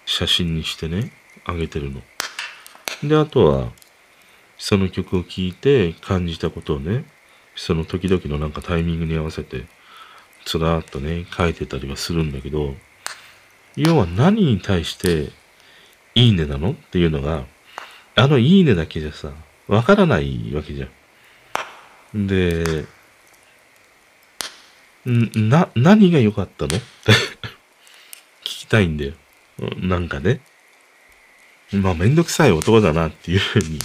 [0.05, 1.11] 写真にしてね、
[1.47, 2.01] 上げてるの。
[3.03, 3.73] で、あとは、
[4.59, 7.05] その曲を聴いて感じたことをね、
[7.55, 9.66] その時々のなんかタイミングに合わせて、
[10.45, 12.75] つらーっとね、書いてたりはするんだけど、
[13.77, 15.31] 要は何に対して
[16.14, 17.45] いいねなのっていうのが
[18.19, 19.31] あのいいねだけじゃさ、
[19.69, 20.87] わからないわけじゃ
[22.16, 22.27] ん。
[22.27, 22.87] で、
[25.05, 26.77] な、何が良かったの？
[26.77, 27.16] っ て聞
[28.42, 29.12] きたいんだよ。
[29.77, 30.40] なんかね。
[31.73, 33.79] まあめんどくさい男だなっていうふうに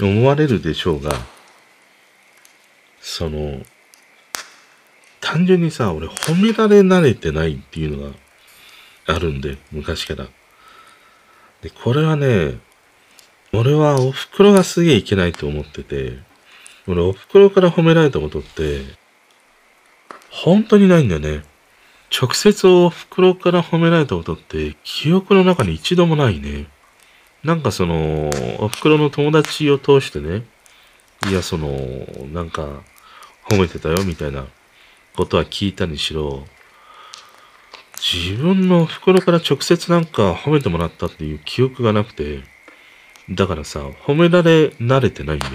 [0.00, 1.12] 思われるでしょうが、
[3.00, 3.62] その、
[5.20, 8.14] 単純にさ、俺褒められ慣れてないっていうのが
[9.06, 10.26] あるんで、昔から。
[11.62, 12.58] で、これはね、
[13.52, 16.18] 俺はお袋がすげえいけないと思ってて、
[16.86, 18.82] 俺お袋から褒められたことって、
[20.30, 21.44] 本当にないんだよね。
[22.10, 26.66] 直接お袋から褒められたことって記憶の中に一度もないね。
[27.44, 30.44] なんかその、お袋の友達を通してね、
[31.28, 31.68] いやその、
[32.32, 32.82] なんか
[33.50, 34.46] 褒めてたよみたいな
[35.16, 36.46] ことは聞いたにしろ、
[37.96, 42.40] 自分の袋から直接なんか褒めてもらったっていう記憶がなくて、
[43.30, 45.52] だからさ、褒められ慣れてないんだよ。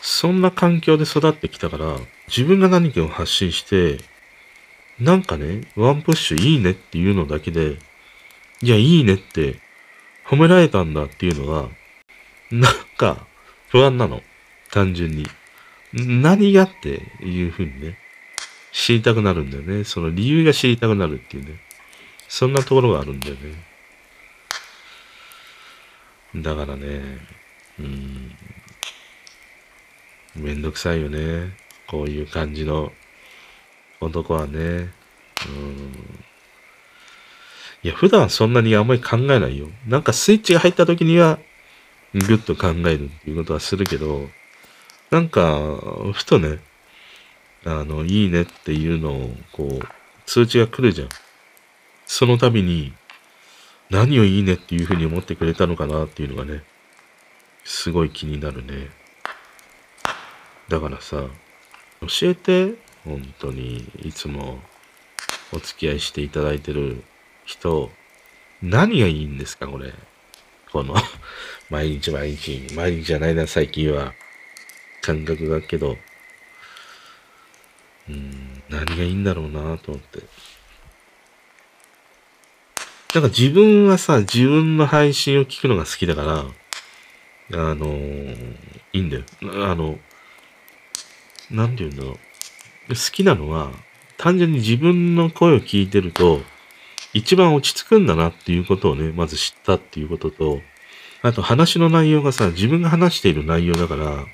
[0.00, 1.96] そんな環境で育ってきたから、
[2.28, 3.98] 自分が何かを発信して、
[5.00, 7.78] なんかね、ワンプッシュいいねっていうのだけで、
[8.62, 9.60] いや、いいねって
[10.26, 11.68] 褒められたんだっていうのは、
[12.50, 13.26] なんか
[13.68, 14.22] 不安なの。
[14.70, 15.26] 単純に。
[15.92, 17.98] 何がっていうふうにね、
[18.72, 19.84] 知りたくなるんだよね。
[19.84, 21.60] その理由が知りたくなるっていうね。
[22.28, 23.64] そんなところがあるんだよね。
[26.36, 27.02] だからね、
[27.78, 28.36] うん、
[30.34, 31.56] めんどくさいよね。
[31.86, 32.92] こういう感じの
[34.00, 34.58] 男はね。
[34.58, 35.92] うん。
[37.82, 39.68] いや、普段そんなにあんまり考えないよ。
[39.86, 41.38] なんかスイッチが入った時には、
[42.14, 44.28] ぐっと考えるっていうことはするけど、
[45.10, 45.60] なんか、
[46.12, 46.58] ふとね、
[47.64, 49.88] あの、いいねっていうのを、こう、
[50.24, 51.08] 通知が来るじゃん。
[52.06, 52.92] その度に、
[53.90, 56.64] 何をいいねっていうふうに思ってくれたのかなっていうのがね、
[57.64, 58.88] すごい気になるね。
[60.68, 61.24] だからさ、
[62.00, 64.60] 教えて、本当に、いつも
[65.52, 67.04] お付き合いしていただいてる
[67.46, 67.90] 人、
[68.62, 69.94] 何がいいんですか、これ。
[70.70, 70.94] この
[71.70, 74.12] 毎日毎日、毎日じゃないな、最近は。
[75.00, 75.96] 感覚だけど、
[78.08, 80.18] うん、何がいいんだろうなと思って。
[83.14, 86.38] なんか自分はさ、自分の配信を聞くのが好きだから、
[87.52, 88.56] あのー、
[88.92, 89.22] いいんだよ。
[89.42, 89.98] あの、
[91.50, 92.14] なんて言うんだろう。
[92.88, 93.70] 好きなのは、
[94.18, 96.42] 単純に自分の声を聞いてると、
[97.16, 100.60] 一番落ち着くんだなっていうことをね、まず知ったっていうことと、
[101.22, 104.26] あと話の内容がさ、自分が話している内容だから、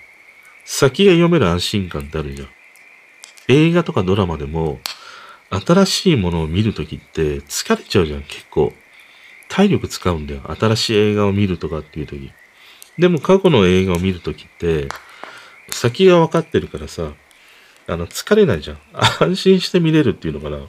[0.64, 2.49] 先が読める安心感ってあるじゃん。
[3.47, 4.81] 映画とかドラマでも、
[5.51, 8.73] 新しいものを見るときって疲れちゃうじゃん、結構。
[9.49, 10.40] 体力使うんだよ。
[10.59, 12.33] 新しい映画を見るとかっていうとき。
[12.99, 14.88] でも過去の映画を見るときって、
[15.71, 17.12] 先が分かってるからさ、
[17.87, 18.79] あの、疲れないじゃん。
[19.21, 20.66] 安心して見れるっていうのかな。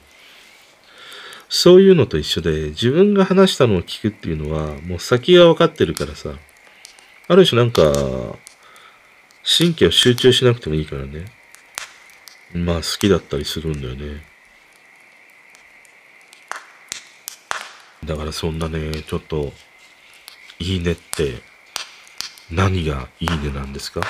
[1.48, 6.34] そういうのと一緒で、自分が話したのを聞くっていうのは、もう先が分かってるからさ、
[7.28, 7.82] ある種なんか、
[9.58, 11.26] 神経を集中しなくてもいいからね。
[12.54, 14.24] まあ好きだったりするんだよね。
[18.04, 19.52] だからそんなね、ちょっと、
[20.58, 21.42] いいねって
[22.50, 24.02] 何がいいねなんですか？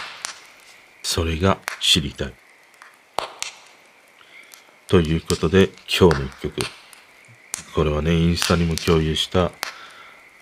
[1.03, 2.35] それが知りたい。
[4.89, 6.84] ということで、今日の一曲。
[7.75, 9.51] これはね、インスタにも共有した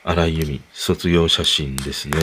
[0.04, 2.18] 荒井由実卒業写真ですね。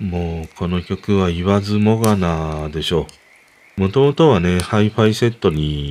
[0.00, 3.06] もう、この曲は言わずもがなでしょ
[3.78, 3.80] う。
[3.82, 5.90] もともとはね、ハイファイセットに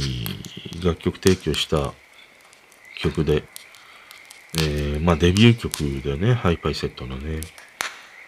[0.84, 1.94] 楽曲提供した
[2.98, 3.44] 曲で、
[4.58, 7.40] えー、まあデビュー曲だよね、ハイファイセットのね。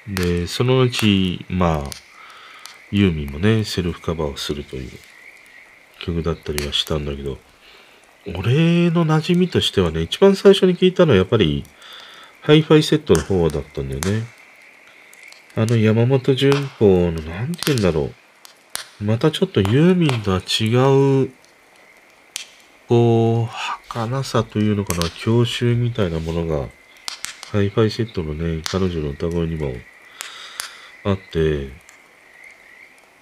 [0.08, 1.90] で、そのうち、まあ、
[2.92, 4.92] ユーミンもね、セルフカバーをするという
[6.00, 7.38] 曲だったりはしたんだけど、
[8.36, 11.64] 俺の馴染みとしてはね、一番最初に聞いたのはやっぱり、
[12.42, 14.28] ハイファイセットの方だったんだよね。
[15.56, 18.12] あの山本潤子の、なんて言うんだろ
[19.02, 19.04] う。
[19.04, 20.76] またちょっとユーミンとは違
[21.26, 21.32] う、
[22.88, 26.68] こう、儚さというのかな、郷愁みたいなものが、
[27.52, 29.74] ハイファイセットのね、彼女の歌声にも
[31.06, 31.70] あって、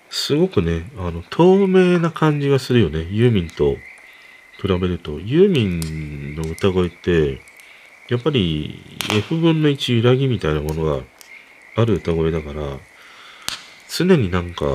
[0.09, 3.07] すごくね、あの、透明な感じがするよね。
[3.11, 3.77] ユーミンと
[4.61, 5.19] 比べると。
[5.19, 7.41] ユーミンの歌声って、
[8.09, 8.79] やっぱり
[9.11, 11.03] F 分の1揺らぎみたいなものが
[11.75, 12.77] ある歌声だから、
[13.89, 14.65] 常になんか、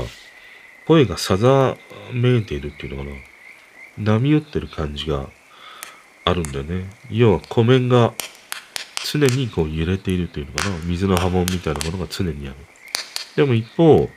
[0.87, 1.77] 声がさざ
[2.13, 3.17] めいているっていうのかな。
[3.99, 5.29] 波打ってる感じが
[6.25, 6.91] あるんだよね。
[7.11, 8.15] 要は湖面が
[9.05, 10.77] 常にこう揺れているというのかな。
[10.85, 12.57] 水の波紋みたいなものが常にある。
[13.37, 14.09] でも一方、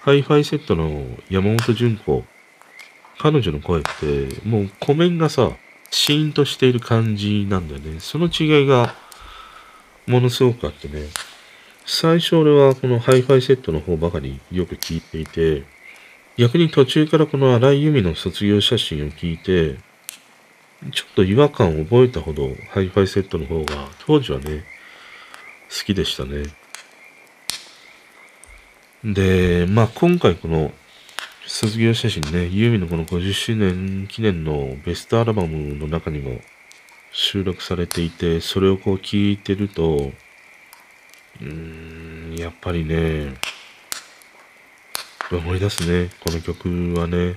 [0.00, 2.24] ハイファイセットの山本潤子、
[3.22, 5.52] 彼女の声って、もう湖面がさ、
[5.92, 8.00] シーンとしている感じなんだよね。
[8.00, 8.96] その違いが、
[10.08, 11.06] ものすごくあってね。
[11.86, 15.62] 最初俺はこのハイファイセットの方ばかりよく聞いていて、
[16.36, 19.76] 逆に途中からこの荒井由実の卒業写真を聞いて、
[20.90, 24.64] ちょっと違和感を覚えたほどハイファイセットの方が当時はね、
[25.70, 26.46] 好きでしたね。
[29.04, 30.72] で、まあ今回この
[31.54, 36.40] 卒業写真ね、ユーミンのこの50周年記念のベストアルバムの中にも
[37.12, 40.12] 収録されていて、それをこう聞いてると、
[41.42, 43.34] うーん、やっぱりね、
[45.30, 47.36] 思い出すね、この曲はね。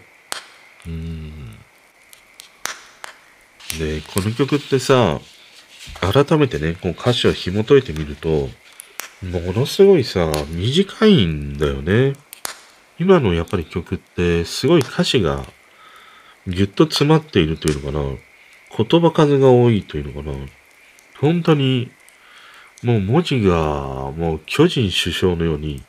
[0.88, 1.51] うん。
[3.78, 5.20] で、この曲ってさ、
[5.99, 8.49] 改めてね、こう歌詞を紐解いてみると、
[9.22, 12.13] ものすごいさ、短いんだよね。
[12.99, 15.43] 今のやっぱり曲ってすごい歌詞が
[16.47, 18.85] ぎゅっと詰まっているというのかな。
[18.85, 20.35] 言葉数が多いというのかな。
[21.19, 21.91] 本当に
[22.83, 25.83] もう文字がもう巨人首相のように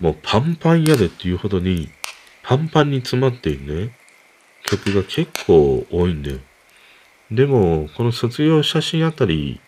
[0.00, 1.88] もうパンパンやでっていうほどに
[2.42, 3.96] パンパンに詰まっているね。
[4.64, 6.38] 曲が結構多いんだよ。
[7.30, 9.60] でも、この卒業写真あたり、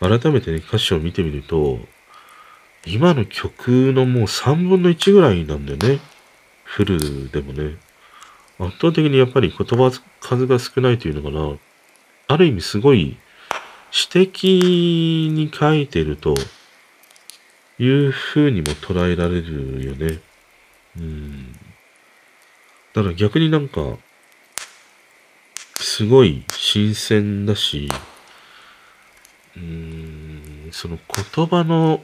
[0.00, 1.78] 改めてね、歌詞を見てみると、
[2.86, 6.00] 今の曲のもう3分の1ぐらいなんだよね。
[6.64, 7.76] フルでもね。
[8.58, 11.58] 圧倒的にやっぱり言葉数が少ないというのかな。
[12.28, 13.16] ある意味すごい
[14.14, 16.34] 指摘に書いてると
[17.78, 20.20] いう風にも捉えられるよね。
[20.96, 21.52] うん。
[22.92, 23.96] だから逆になんか、
[25.76, 27.88] すごい新鮮だし、
[29.56, 30.98] うーん、その
[31.34, 32.02] 言葉の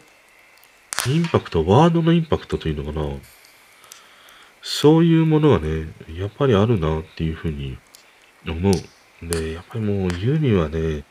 [1.09, 3.07] インパクト、ワードのインパクトというのかな。
[4.63, 7.79] そういうものがね、やっぱりあるなっていうふうに
[8.47, 8.75] 思う。
[9.23, 11.05] で、やっぱりもうユーミンはね、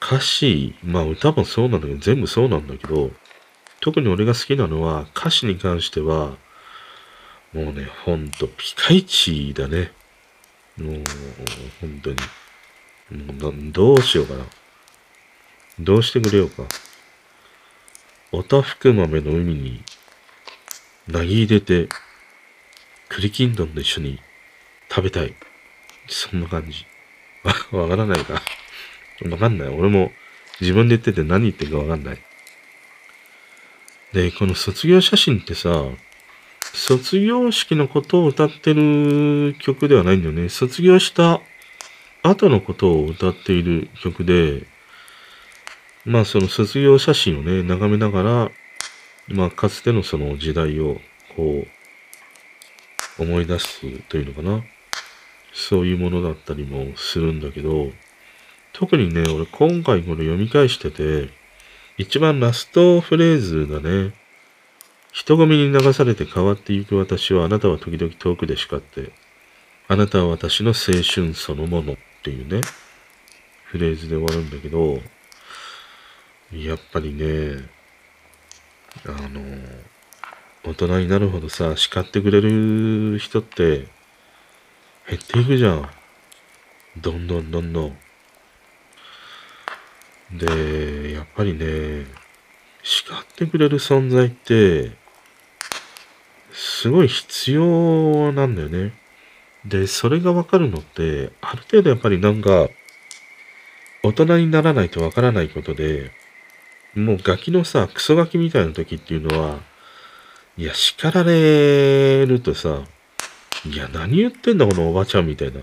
[0.00, 3.10] 歌詞、まあ歌もそうなんだけど、全部そうなんだけど、
[3.80, 6.36] 特に俺が好きなのは歌詞に関しては、
[7.52, 9.92] もうね、ほんとピカイチだね。
[10.78, 11.04] もう、
[11.80, 12.16] 本当に。
[13.40, 14.44] もうどうしようかな。
[15.78, 16.64] どうしてくれようか。
[18.36, 19.82] おたふく豆の海に
[21.10, 21.88] 投げ入れて、
[23.08, 24.18] 栗きんとんと一緒に
[24.90, 25.34] 食べたい。
[26.08, 26.84] そんな感じ。
[27.44, 28.42] わ、 わからないか。
[29.30, 29.68] わかんない。
[29.68, 30.12] 俺も
[30.60, 32.18] 自分で言ってて何言ってるかわかんない。
[34.12, 35.84] で、この卒業写真ってさ、
[36.60, 40.48] 卒業式のことを歌ってる曲ではないんだよね。
[40.48, 41.40] 卒業した
[42.24, 44.66] 後のことを歌っている曲で、
[46.04, 48.50] まあその卒業写真をね、眺めながら、
[49.28, 51.00] まあかつてのその時代を
[51.34, 51.66] こ
[53.18, 54.64] う思い出すというのかな。
[55.54, 57.92] そういうものだったりもするんだけど、
[58.72, 61.30] 特にね、俺今回これ読み返してて、
[61.96, 64.12] 一番ラストフレーズがね、
[65.12, 69.12] 人混みに流されて変わっていく私はあなたは時々遠くで叱って、
[69.86, 72.62] あなたは私の青春そのものっていうね、
[73.66, 75.00] フレーズで終わるんだけど、
[76.56, 77.68] やっぱりね、
[79.06, 79.40] あの、
[80.62, 83.88] 大人になるほどさ、叱ってくれる人って
[85.08, 85.90] 減っていくじゃん。
[86.96, 87.96] どんどんどんどん。
[90.32, 92.06] で、やっぱりね、
[92.82, 94.92] 叱ってくれる存在って、
[96.52, 98.92] すごい必要なんだよね。
[99.64, 102.68] で、それがわかるのって、ある程度やっぱりなんか、
[104.04, 106.12] 大人にならないとわからないことで、
[106.94, 109.58] もうガキのさ、クソガキみたいな時っていうのは、
[110.56, 112.82] いや、叱られるとさ、
[113.66, 115.60] いや、何言ってんだこのおばちゃんみたいな。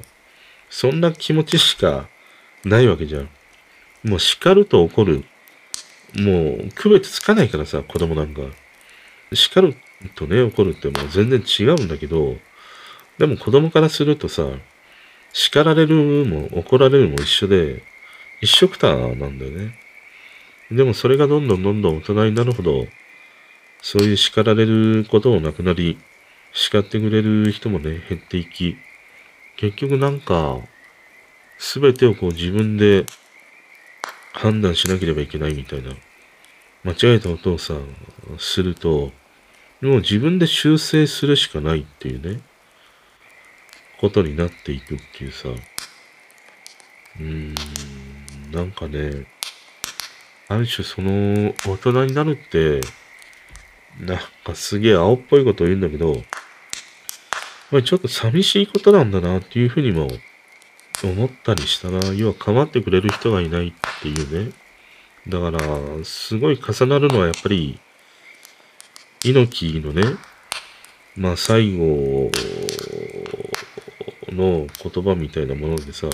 [0.70, 2.08] そんな気持ちしか
[2.66, 3.30] ないわけじゃん。
[4.04, 5.24] もう叱ると怒る。
[6.16, 8.42] もう区別つかないからさ、子供なんか。
[9.34, 9.76] 叱る
[10.16, 12.36] とね、怒るってもう全然違うんだけど、
[13.18, 14.48] でも子供からするとさ、
[15.32, 17.84] 叱られるも怒られるも一緒で、
[18.42, 19.81] 一緒くたなんだよね。
[20.72, 22.88] でもそれがどんどんどんどん大人になるほど、
[23.82, 25.98] そういう叱られることもなくなり、
[26.54, 28.78] 叱ってくれる人もね、減っていき、
[29.58, 30.60] 結局なんか、
[31.58, 33.06] すべてをこう自分で
[34.34, 35.92] 判断しなければいけないみたいな、
[36.84, 37.76] 間違えたことをさ、
[38.38, 39.12] すると、
[39.82, 42.42] もう自分で修正するしかないっていうね、
[44.00, 47.56] ことになっていくっていうさ、うーん、
[48.52, 49.28] なんかね、
[50.52, 52.82] ある種その大人になるって、
[54.00, 56.22] なんかすげえ青っぽいことを言うんだけど、
[57.72, 60.10] ま、ちょっと寂しいことなんだなっていうふうにも
[61.04, 62.14] 思ったりしたな。
[62.14, 64.52] 要は構ってくれる人がいないっていうね。
[65.30, 67.80] だから、すごい重なるのはやっぱり、
[69.24, 70.04] 猪木のね、
[71.16, 72.30] まあ最後
[74.28, 76.10] の言葉みたいなものでさ、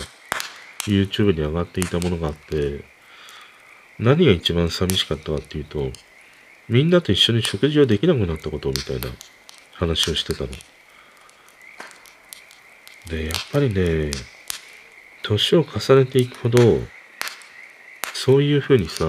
[0.86, 2.97] YouTube に上がっていたものがあって、
[4.00, 5.92] 何が一番寂しかったかっていうと、
[6.70, 9.08] みんなと一緒に食事をできなくなったことみたいな
[9.74, 10.50] 話をしてたの。
[13.10, 14.12] で、やっぱりね、
[15.24, 16.60] 年を重ねていくほど、
[18.14, 19.06] そういうふうにさ、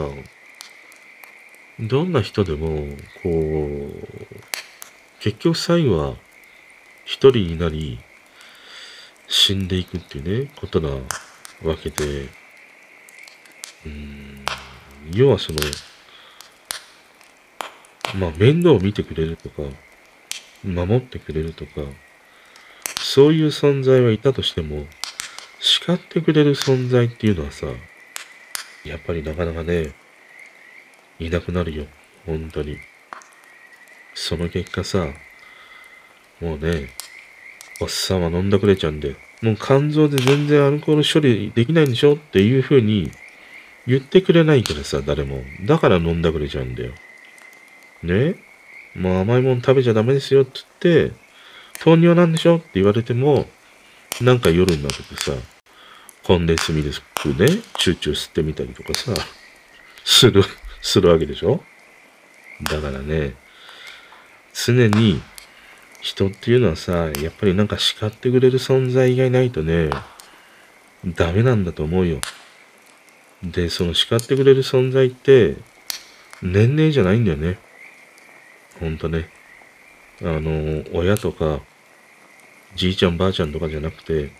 [1.80, 2.86] どんな人でも、
[3.22, 4.06] こう、
[5.20, 6.16] 結局最後は
[7.04, 7.98] 一人になり、
[9.26, 10.90] 死んでいくっていうね、ことな
[11.62, 12.28] わけで、
[13.86, 14.44] うん、
[15.12, 15.58] 要はその、
[18.18, 19.62] まあ面倒を見てくれるとか、
[20.64, 21.82] 守ってくれるとか、
[23.00, 24.86] そういう存在はいたとしても、
[25.60, 27.66] 叱ってくれる存在っていうのはさ、
[28.84, 29.94] やっぱりなかなかね、
[31.18, 31.86] いなくなるよ。
[32.26, 32.78] 本当に。
[34.14, 35.06] その結果さ、
[36.40, 36.90] もうね、
[37.80, 43.10] おっさんは飲んだくれちゃうんで、もう肝臓で全然アルコール処理できないんでしょっていう風に
[43.88, 45.42] 言ってくれないからさ、誰も。
[45.62, 46.92] だから飲んだくれちゃうんだよ。
[48.02, 48.36] ね？
[48.94, 51.16] もう甘いもの食べちゃダメですよって言って、
[51.80, 52.58] 糖尿なんでしょ？
[52.58, 53.46] って言われても、
[54.20, 55.32] なんか夜になってさ、
[56.22, 59.14] コンデンスミルクね、チューチュー吸ってみたりとかさ、
[60.04, 60.42] する、
[60.82, 61.62] するわけでしょ？
[62.64, 63.34] だからね、
[64.52, 65.22] 常に
[66.02, 69.88] 人っていうのはさ、やっぱりなんか叱ってくれる存在がいないとね、
[71.06, 72.20] ダメなんだと思うよ。
[73.42, 75.56] で、その叱ってくれる存在って、
[76.42, 77.58] 年齢じゃないんだよね。
[78.80, 79.28] ほんとね。
[80.20, 81.60] あの、親とか、
[82.74, 84.32] じいちゃんばあちゃんとかじゃなくて、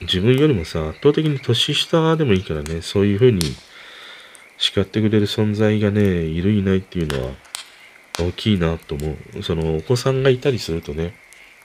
[0.00, 3.40] 自分よりもさ、圧倒的に年下でもいいからね、そういうふうに
[4.58, 7.32] 叱ってくれる存在がね、いるいないっていうのは、
[8.18, 9.42] 大きいなと思う。
[9.42, 11.14] その、お子さんがいたりするとね、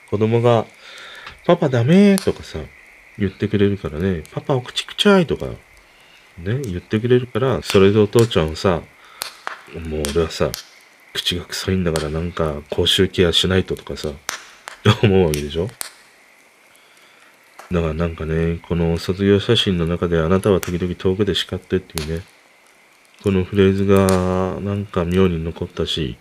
[0.10, 0.66] 子供が、
[1.46, 2.60] パパダメーとかさ、
[3.18, 5.48] 言ってくれるからね、パパお口くちゃいとか、
[6.38, 8.82] ね、言ってくれるから、それでお父ちゃんはさ、
[9.90, 10.52] もう俺はさ、
[11.14, 14.10] 口が臭いんだからなんか口臭ケアしないととかさ、
[15.04, 15.68] 思うわけでしょ？
[17.72, 22.24] だからなんかね、この卒業写真の中であなたは時々遠くで叱ってっていうね、
[23.24, 26.18] このフレーズがなんか妙に残ったし、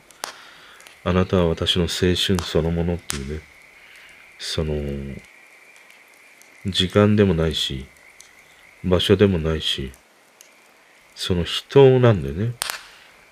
[1.05, 3.43] あなたは私の青春そのものっていうね、
[4.39, 4.75] その、
[6.67, 7.87] 時間でもないし、
[8.83, 9.93] 場所でもないし、
[11.17, 12.53] その人なんでね、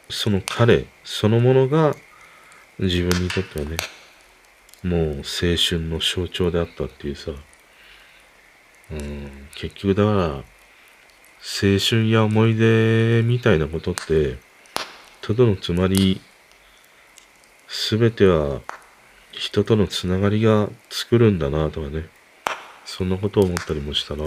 [0.09, 1.95] その彼そのものが
[2.79, 3.77] 自分にとってはね、
[4.83, 7.31] もう青春の象徴であったっていうさ、
[8.91, 14.39] うん、結局だから、青春や思い出みたいなことって、
[15.21, 16.21] ただのつまり、
[17.69, 18.63] すべては
[19.33, 22.09] 人とのつながりが作るんだなとかね。
[22.87, 24.25] そんなことを思ったりもしたな。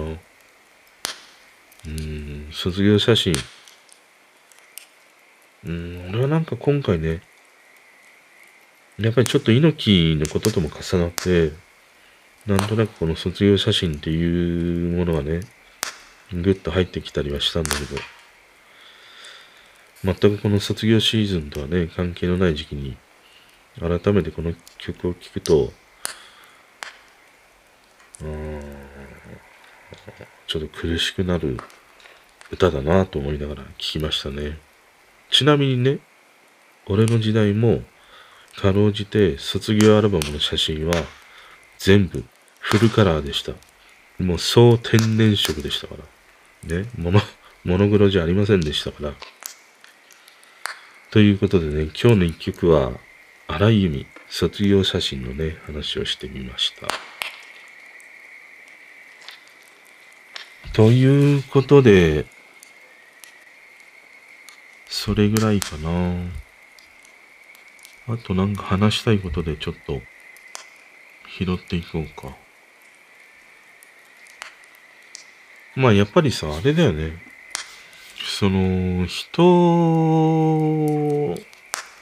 [1.87, 3.33] うん、卒業写真。
[5.65, 7.21] うん、俺はなんか今回ね、
[8.99, 11.53] やっぱりちょっと猪木のこととも重なって、
[12.45, 15.41] なんとなくこの卒業写真っていうものがね、
[16.33, 18.01] ぐっと入ってきたりはしたんだけど、
[20.03, 22.97] 全くこの卒業シーズンとはね、関係のない時期に
[23.79, 25.71] 改めてこの曲を聴くと、
[28.21, 28.61] うん、
[30.47, 31.57] ちょっと苦しくなる
[32.51, 34.57] 歌だなと思いながら聴きましたね。
[35.29, 35.99] ちなみにね、
[36.85, 37.83] 俺の時代も、
[38.55, 40.95] かろうじて卒業アルバムの写真は
[41.77, 42.23] 全部
[42.59, 43.53] フルカラーでした。
[44.19, 46.03] もう総天然色でしたから。
[46.75, 47.21] ね、モノ、
[47.63, 49.13] モノクロじゃありませんでしたから。
[51.11, 52.93] ということでね、今日の一曲は、
[53.47, 56.87] 荒井由実、卒業写真のね、話をしてみました。
[60.73, 62.25] ということで、
[64.89, 65.89] それぐらいかな。
[68.07, 70.01] あとなんか話したいことでちょっと
[71.37, 72.35] 拾っていこうか。
[75.75, 77.11] まあやっぱりさ、あれだよね。
[78.39, 81.35] その、人を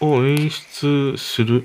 [0.02, 1.64] 演出する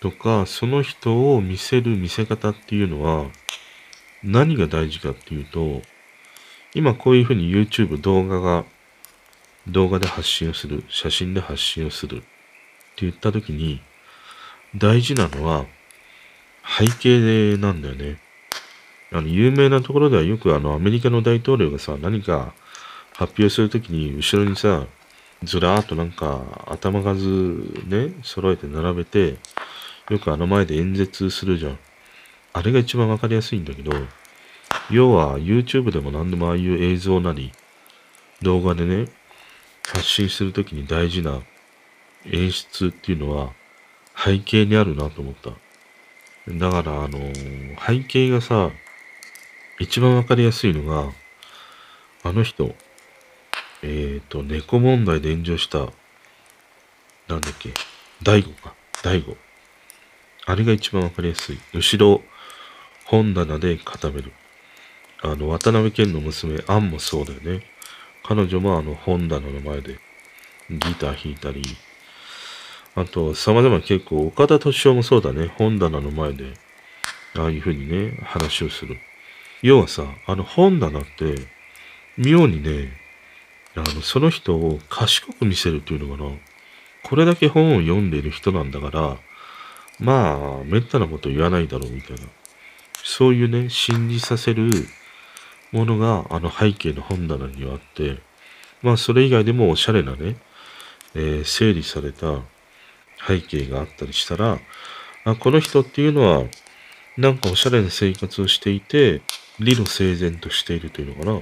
[0.00, 3.30] とか、その人を見せる見せ方っていうのは、
[4.22, 5.82] 何が大事かっていうと、
[6.74, 8.64] 今こういうふうに YouTube 動画が
[9.68, 12.26] 動画で発信をする、写真で発信をするって
[12.98, 13.80] 言った時に、
[14.76, 15.66] 大事なのは
[16.78, 18.18] 背景でなんだよね。
[19.12, 22.52] あの、有名なところではよくあの、アメリカの大統領がさ、何か
[23.14, 24.86] 発表するときに後ろにさ、
[25.42, 27.18] ずらーっとなんか頭数
[27.86, 29.36] ね、揃えて並べて、
[30.10, 31.78] よくあの前で演説するじゃん。
[32.52, 33.92] あれが一番わかりやすいんだけど、
[34.90, 37.52] 要は YouTube でも何でもああいう映像なり、
[38.42, 39.08] 動画でね、
[39.86, 41.42] 発信するときに大事な
[42.24, 43.52] 演出っていうのは
[44.16, 45.50] 背景にあるなと思った。
[46.48, 48.70] だから、あのー、背景がさ、
[49.78, 51.12] 一番わかりやすいのが、
[52.22, 52.74] あの人、
[53.82, 55.78] えっ、ー、と、猫問題で炎上した、
[57.28, 57.74] なんだっけ、
[58.22, 59.36] 大悟か、大悟。
[60.46, 61.58] あれが一番わかりやすい。
[61.74, 62.22] 後ろ、
[63.04, 64.32] 本棚で固める。
[65.22, 67.64] あの、渡辺謙の娘、アンもそうだよね。
[68.26, 69.98] 彼女もあの本棚の前で
[70.68, 71.62] ギター弾いたり、
[72.96, 75.52] あと、様々結構、岡田敏夫もそうだね。
[75.58, 76.54] 本棚の前で、
[77.34, 78.96] ああいう風にね、話をする。
[79.62, 81.46] 要はさ、あの本棚って、
[82.16, 82.92] 妙にね、
[83.74, 86.30] あの、その人を賢く見せるっていうのかな。
[87.02, 89.18] これだけ本を読んでいる人なんだから、
[90.00, 92.22] まあ、めったなこと言わないだろうみたいな。
[93.04, 94.70] そういうね、信じさせる
[95.76, 98.18] ものが、あの背景の本棚にはあって、
[98.82, 100.36] まあ、それ以外でもおしゃれなね、
[101.14, 102.40] えー、整理された
[103.26, 104.58] 背景があったりしたら、
[105.24, 106.44] あこの人っていうのは、
[107.18, 109.20] なんかおしゃれな生活をしていて、
[109.58, 111.40] 理路整然としているというのかな。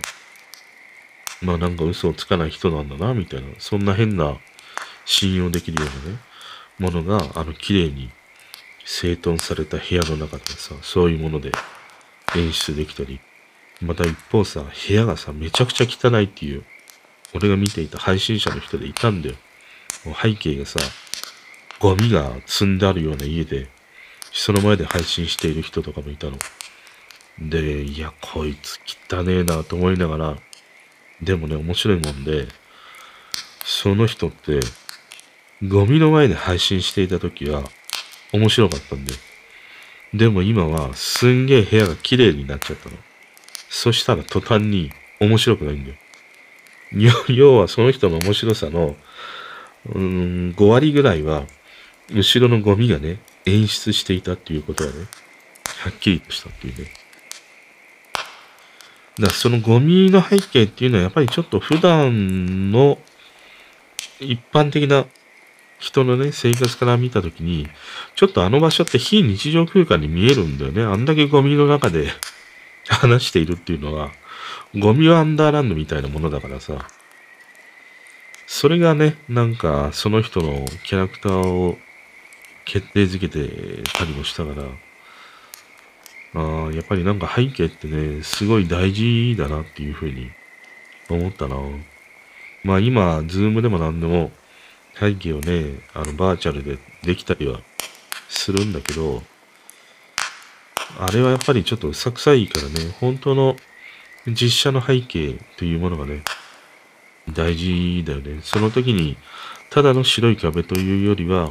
[1.43, 3.49] まあなんか嘘をつかない人なんだな、みたいな。
[3.59, 4.37] そんな変な
[5.05, 6.19] 信用できるようなね、
[6.79, 8.11] ものが、あの、綺麗に
[8.85, 11.53] 整頓された部屋の中でさ、そういうもので
[12.37, 13.21] 演出できたり。
[13.81, 16.65] また一方さ、部屋がさ、めちゃくちゃ汚いっていう、
[17.35, 19.37] 俺が見ていた配信者の人でいたんだよ。
[20.23, 20.79] 背景がさ、
[21.81, 23.69] ゴミが積んであるような家で、
[24.33, 26.39] その前で配信している人とかもいたの。
[27.39, 28.79] で、いや、こいつ
[29.11, 30.37] 汚ねえなと思いながら、
[31.23, 32.47] でもね、面白いもんで、
[33.65, 34.61] その人って、
[35.67, 37.65] ゴミの前で配信していた時は、
[38.33, 39.13] 面白かったんで。
[40.13, 42.97] でも今は、すんげえ部屋が綺麗になっちゃったの。
[43.75, 45.97] そしたら途端に面白くないんだよ。
[47.29, 48.95] 要はその人の面白さの、
[49.93, 51.43] うん、5割ぐらいは、
[52.13, 54.97] 後ろのゴミがね、演出していたっていうことはね、
[55.81, 56.85] はっきりとしたっていうね。
[59.19, 62.99] だからそのゴミの背景っていうのはやっぱりちょっと普段の
[64.21, 65.07] 一般的な
[65.81, 67.67] 人のね、生活から見たときに、
[68.15, 70.85] ちょっとあの場所って非日常空間に見えるんだよね。
[70.85, 72.13] あんだけゴミの中で
[72.89, 74.13] 話しているっていうのは、
[74.77, 76.89] ゴミはアンダーランドみたいなものだからさ。
[78.47, 81.79] それがね、なんかその人のキャラクターを
[82.65, 84.67] 決定づけてたりもしたから、
[86.37, 90.31] あやっぱりなんか背景ってね、すごい大事だなっていうふうに
[91.09, 91.57] 思ったな。
[92.65, 94.31] まあ今、ズームでも何でも
[94.99, 97.61] 背景をね、あのバーチャルでできたりは
[98.29, 99.23] するんだけど、
[100.99, 103.57] あれはやっぱりちょっと嘘くさいからね、本当の
[104.27, 106.23] 実写の背景というものがね、
[107.33, 108.41] 大事だよね。
[108.43, 109.17] その時に、
[109.71, 111.51] ただの白い壁というよりは、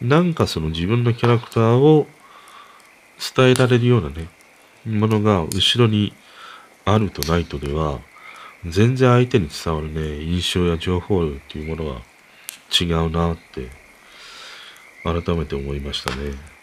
[0.00, 2.06] なんかその自分のキャラクターを
[3.36, 4.28] 伝えられるようなね、
[4.84, 6.12] ものが後ろに
[6.84, 8.00] あるとないとでは、
[8.66, 12.02] 全然相手に伝わるね、印象や情報量っていうものは
[12.78, 13.68] 違うなって、
[15.04, 16.55] 改めて思いましたね。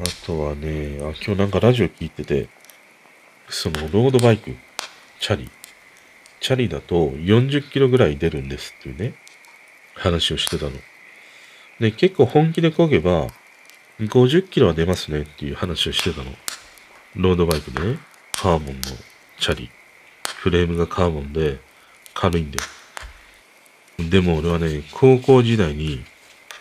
[0.00, 2.48] あとはね、あ、今日なんかラジオ聞いてて、
[3.48, 4.56] そのロードバイク、
[5.20, 5.50] チャリ、
[6.40, 9.14] チャリだと40キロぐらい出るんですっていうね、
[9.94, 10.72] 話をしてたの。
[11.78, 13.28] で、結構本気で漕げば、
[14.00, 16.32] 50キロは出ますねっていう話をしてたの。
[17.14, 17.98] ロードバイクでね、
[18.32, 18.82] カーボンの
[19.38, 19.70] チャリ。
[20.24, 21.60] フレームがカーボンで
[22.14, 22.58] 軽いんで。
[23.98, 26.02] でも俺はね、高校時代に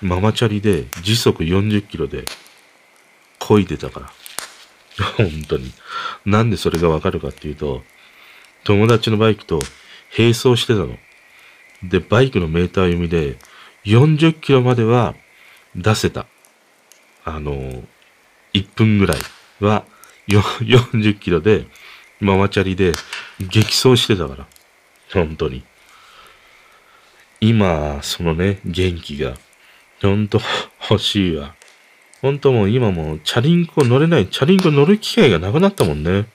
[0.01, 2.25] ママチャリで時速40キロで
[3.51, 5.05] 漕いでたから。
[5.17, 5.71] 本当に。
[6.25, 7.83] なんでそれがわかるかっていうと、
[8.63, 9.61] 友達のバイクと
[10.17, 10.97] 並走してたの。
[11.83, 13.37] で、バイクのメーター読みで、
[13.85, 15.15] 40キロまでは
[15.75, 16.27] 出せた。
[17.25, 17.83] あの、
[18.53, 19.17] 1分ぐらい
[19.59, 19.85] は
[20.27, 21.65] 40キロで、
[22.19, 22.93] ママチャリで
[23.39, 24.47] 激走してたから。
[25.11, 25.63] 本当に。
[27.39, 29.33] 今、そのね、元気が、
[30.01, 30.39] 本当
[30.89, 31.55] 欲しいわ。
[32.21, 36.27] 本当もう今もチャリンコ乗れない、チャリンコ乗る機会がなくなったもんね。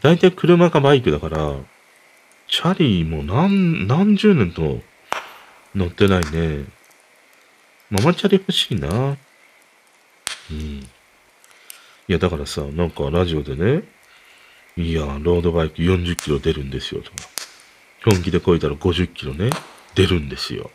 [0.00, 1.54] 大体車かバイクだから、
[2.48, 4.80] チャリも何、何十年と
[5.74, 6.64] 乗ってないね。
[7.90, 8.88] ママチャリ欲しいな。
[10.50, 10.56] うん。
[10.56, 10.86] い
[12.08, 13.84] や、だからさ、なんかラジオでね、
[14.76, 17.16] いや、ロードバイク40キロ出るんですよ、とか。
[18.04, 19.50] 本気で超えたら50キロね、
[19.94, 20.70] 出るんですよ。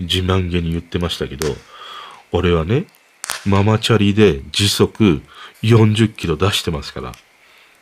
[0.00, 1.48] 自慢げに言ってましたけど、
[2.32, 2.86] 俺はね、
[3.46, 5.22] ママチャリで時速
[5.62, 7.12] 40キロ出してますから。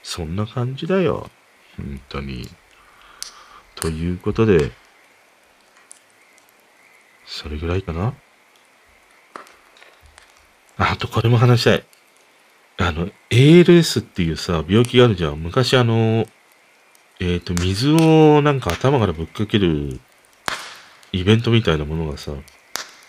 [0.02, 1.30] そんな感じだよ。
[1.76, 2.48] 本当に。
[3.74, 4.72] ということで、
[7.26, 8.14] それぐらいかな
[10.78, 11.84] あとこれも話したい。
[12.78, 15.42] あの、ALS っていうさ、病気があるじゃん。
[15.42, 16.26] 昔あの、
[17.20, 20.00] えっ、ー、と、水をなんか頭からぶっかける
[21.12, 22.32] イベントみたいなものがさ、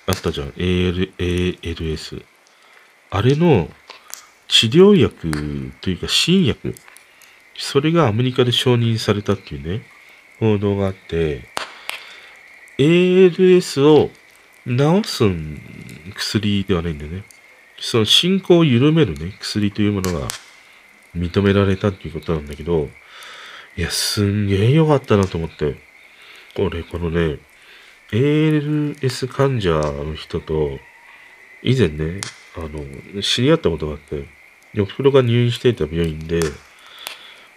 [0.08, 0.50] あったじゃん。
[0.58, 2.26] AL、ALS。
[3.12, 3.70] あれの
[4.48, 6.76] 治療薬というか新薬。
[7.58, 9.84] それがアメリカで承認されたっていうね、
[10.40, 11.46] 報道があって、
[12.78, 14.10] ALS を
[14.66, 15.26] 治す
[16.16, 17.24] 薬ではないんだよね。
[17.80, 20.28] その進行を緩めるね、薬というものが
[21.16, 22.90] 認められたっていうことなんだけど、
[23.76, 25.76] いや、すんげえ良かったなと思って。
[26.58, 27.40] 俺、このね、
[28.12, 30.80] ALS 患者の人と、
[31.62, 32.22] 以前ね、
[32.56, 34.26] あの、知り合ったことがあって、
[34.80, 36.40] お風呂が入院していた病院で、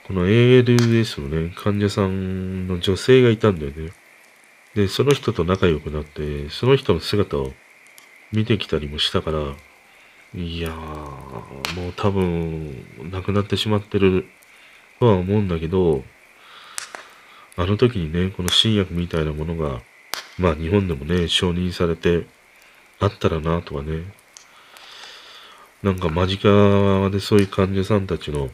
[0.07, 3.93] この ALS のね、患者さんの女性がいたんだよね。
[4.75, 7.53] で、その人と仲良くなって、その人の姿を
[8.33, 9.55] 見てきたりもしたから、
[10.35, 10.73] いやー、
[11.81, 14.27] もう多分、亡くなってしまってる
[14.99, 16.05] とは思うんだけど、
[17.57, 19.83] あの時にね、この新薬みたいなものが、
[20.39, 22.27] まあ日本でもね、承認されて
[22.99, 24.05] あったらなとはね、
[25.83, 28.51] なんか間近でそういう患者さんたちの、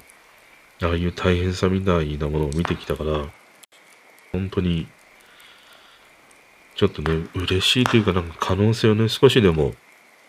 [0.82, 3.26] ああいう大変さみたいなものを見てきたから、
[4.32, 4.86] 本当に、
[6.74, 9.74] ちょっとね、嬉しいというかなんか可能性をね、少しでも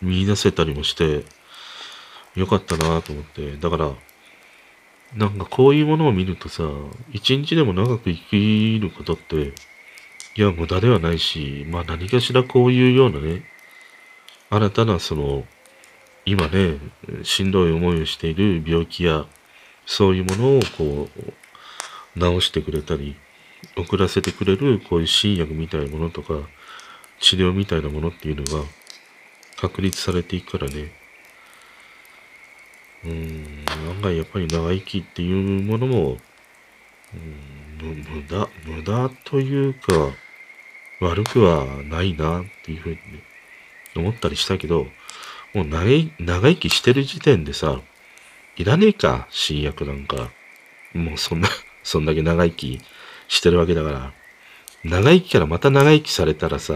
[0.02, 1.24] 見出せたりもして、
[2.36, 3.56] よかったなと思って。
[3.58, 3.92] だから、
[5.16, 6.64] なんかこういうものを見るとさ、
[7.14, 9.54] 一日でも長く生きることって、
[10.36, 13.44] いや、無駄ではないし、まあ何かしらこういうようなね、
[14.50, 15.46] 新たなその、
[16.26, 16.78] 今ね、
[17.24, 19.26] しんどい思いをしている病気や、
[19.86, 21.10] そういうものをこ
[22.16, 23.16] う、治してくれたり、
[23.76, 26.48] 遅らせてくれるこういう新薬みたいなものとか、
[27.20, 28.64] 治療みたいなものっていうのが
[29.60, 30.92] 確立されていくからね。
[33.06, 36.18] うん、案外やっぱり長生きっていうものも、
[37.82, 40.12] うん、無駄、無駄というか、
[41.00, 42.98] 悪くはないなっていうふうに、
[43.96, 44.88] 思ったりしたけど、
[45.54, 47.82] もう長い、長生きしてる時点でさ、
[48.58, 50.30] いらねえか、新薬なんか。
[50.94, 51.50] もうそんな、
[51.84, 52.80] そんだけ長生き
[53.28, 54.14] してるわけだから。
[54.84, 56.74] 長生きからまた長生きされたらさ、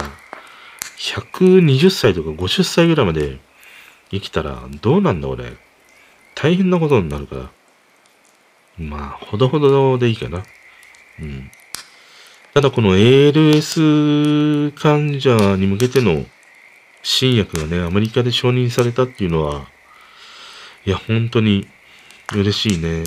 [0.97, 3.39] 120歳とか50歳ぐらいまで
[4.11, 5.53] 生きたらどうなんだ俺。
[6.35, 7.51] 大変なことになるから。
[8.77, 10.43] まあ、ほどほどでいいかな。
[11.19, 11.51] うん。
[12.53, 16.25] ただこの ALS 患者に向けての
[17.03, 19.67] 新薬がね、アメリカで承認されたっていうのは、
[20.85, 21.67] いや、本当に
[22.33, 23.03] 嬉しいね。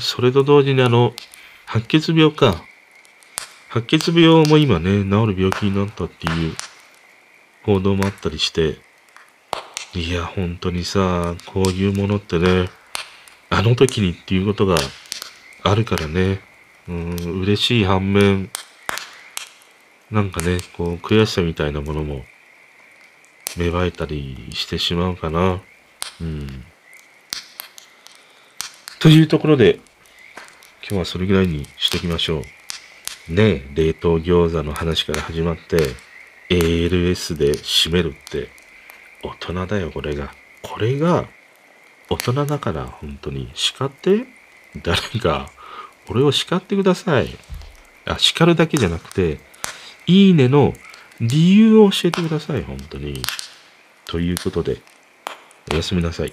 [0.00, 1.14] それと同時にあの、
[1.66, 2.64] 白血病か。
[3.68, 6.54] 白血病も今ね、治る病気になったっていう
[7.64, 8.78] 報道もあったりして、
[9.94, 12.70] いや、本当にさ、こういうものってね、
[13.48, 14.76] あの時にっていうことが
[15.64, 16.40] あるからね、
[16.88, 18.48] うん、嬉しい反面、
[20.10, 22.24] なんかね、こう、悔しさみたいなものも
[23.56, 25.60] 芽生えたりしてしまうかな。
[26.20, 26.64] うん。
[29.00, 29.80] というところで、
[30.82, 32.42] 今日はそれぐらいにしときましょ
[33.28, 33.32] う。
[33.32, 35.78] ね冷凍餃子の話から始まって、
[36.50, 38.48] ALS で締めるって、
[39.22, 40.34] 大人だよ、これが。
[40.62, 41.26] これが、
[42.08, 43.50] 大人だから、本当に。
[43.54, 44.26] 叱って
[44.82, 45.50] 誰か、
[46.08, 47.28] 俺を叱ってください。
[48.04, 49.38] あ、叱るだけじゃなくて、
[50.06, 50.74] いいねの
[51.20, 53.22] 理由を教えてください、本当に。
[54.10, 54.78] ということで、
[55.72, 56.32] おやすみなさい。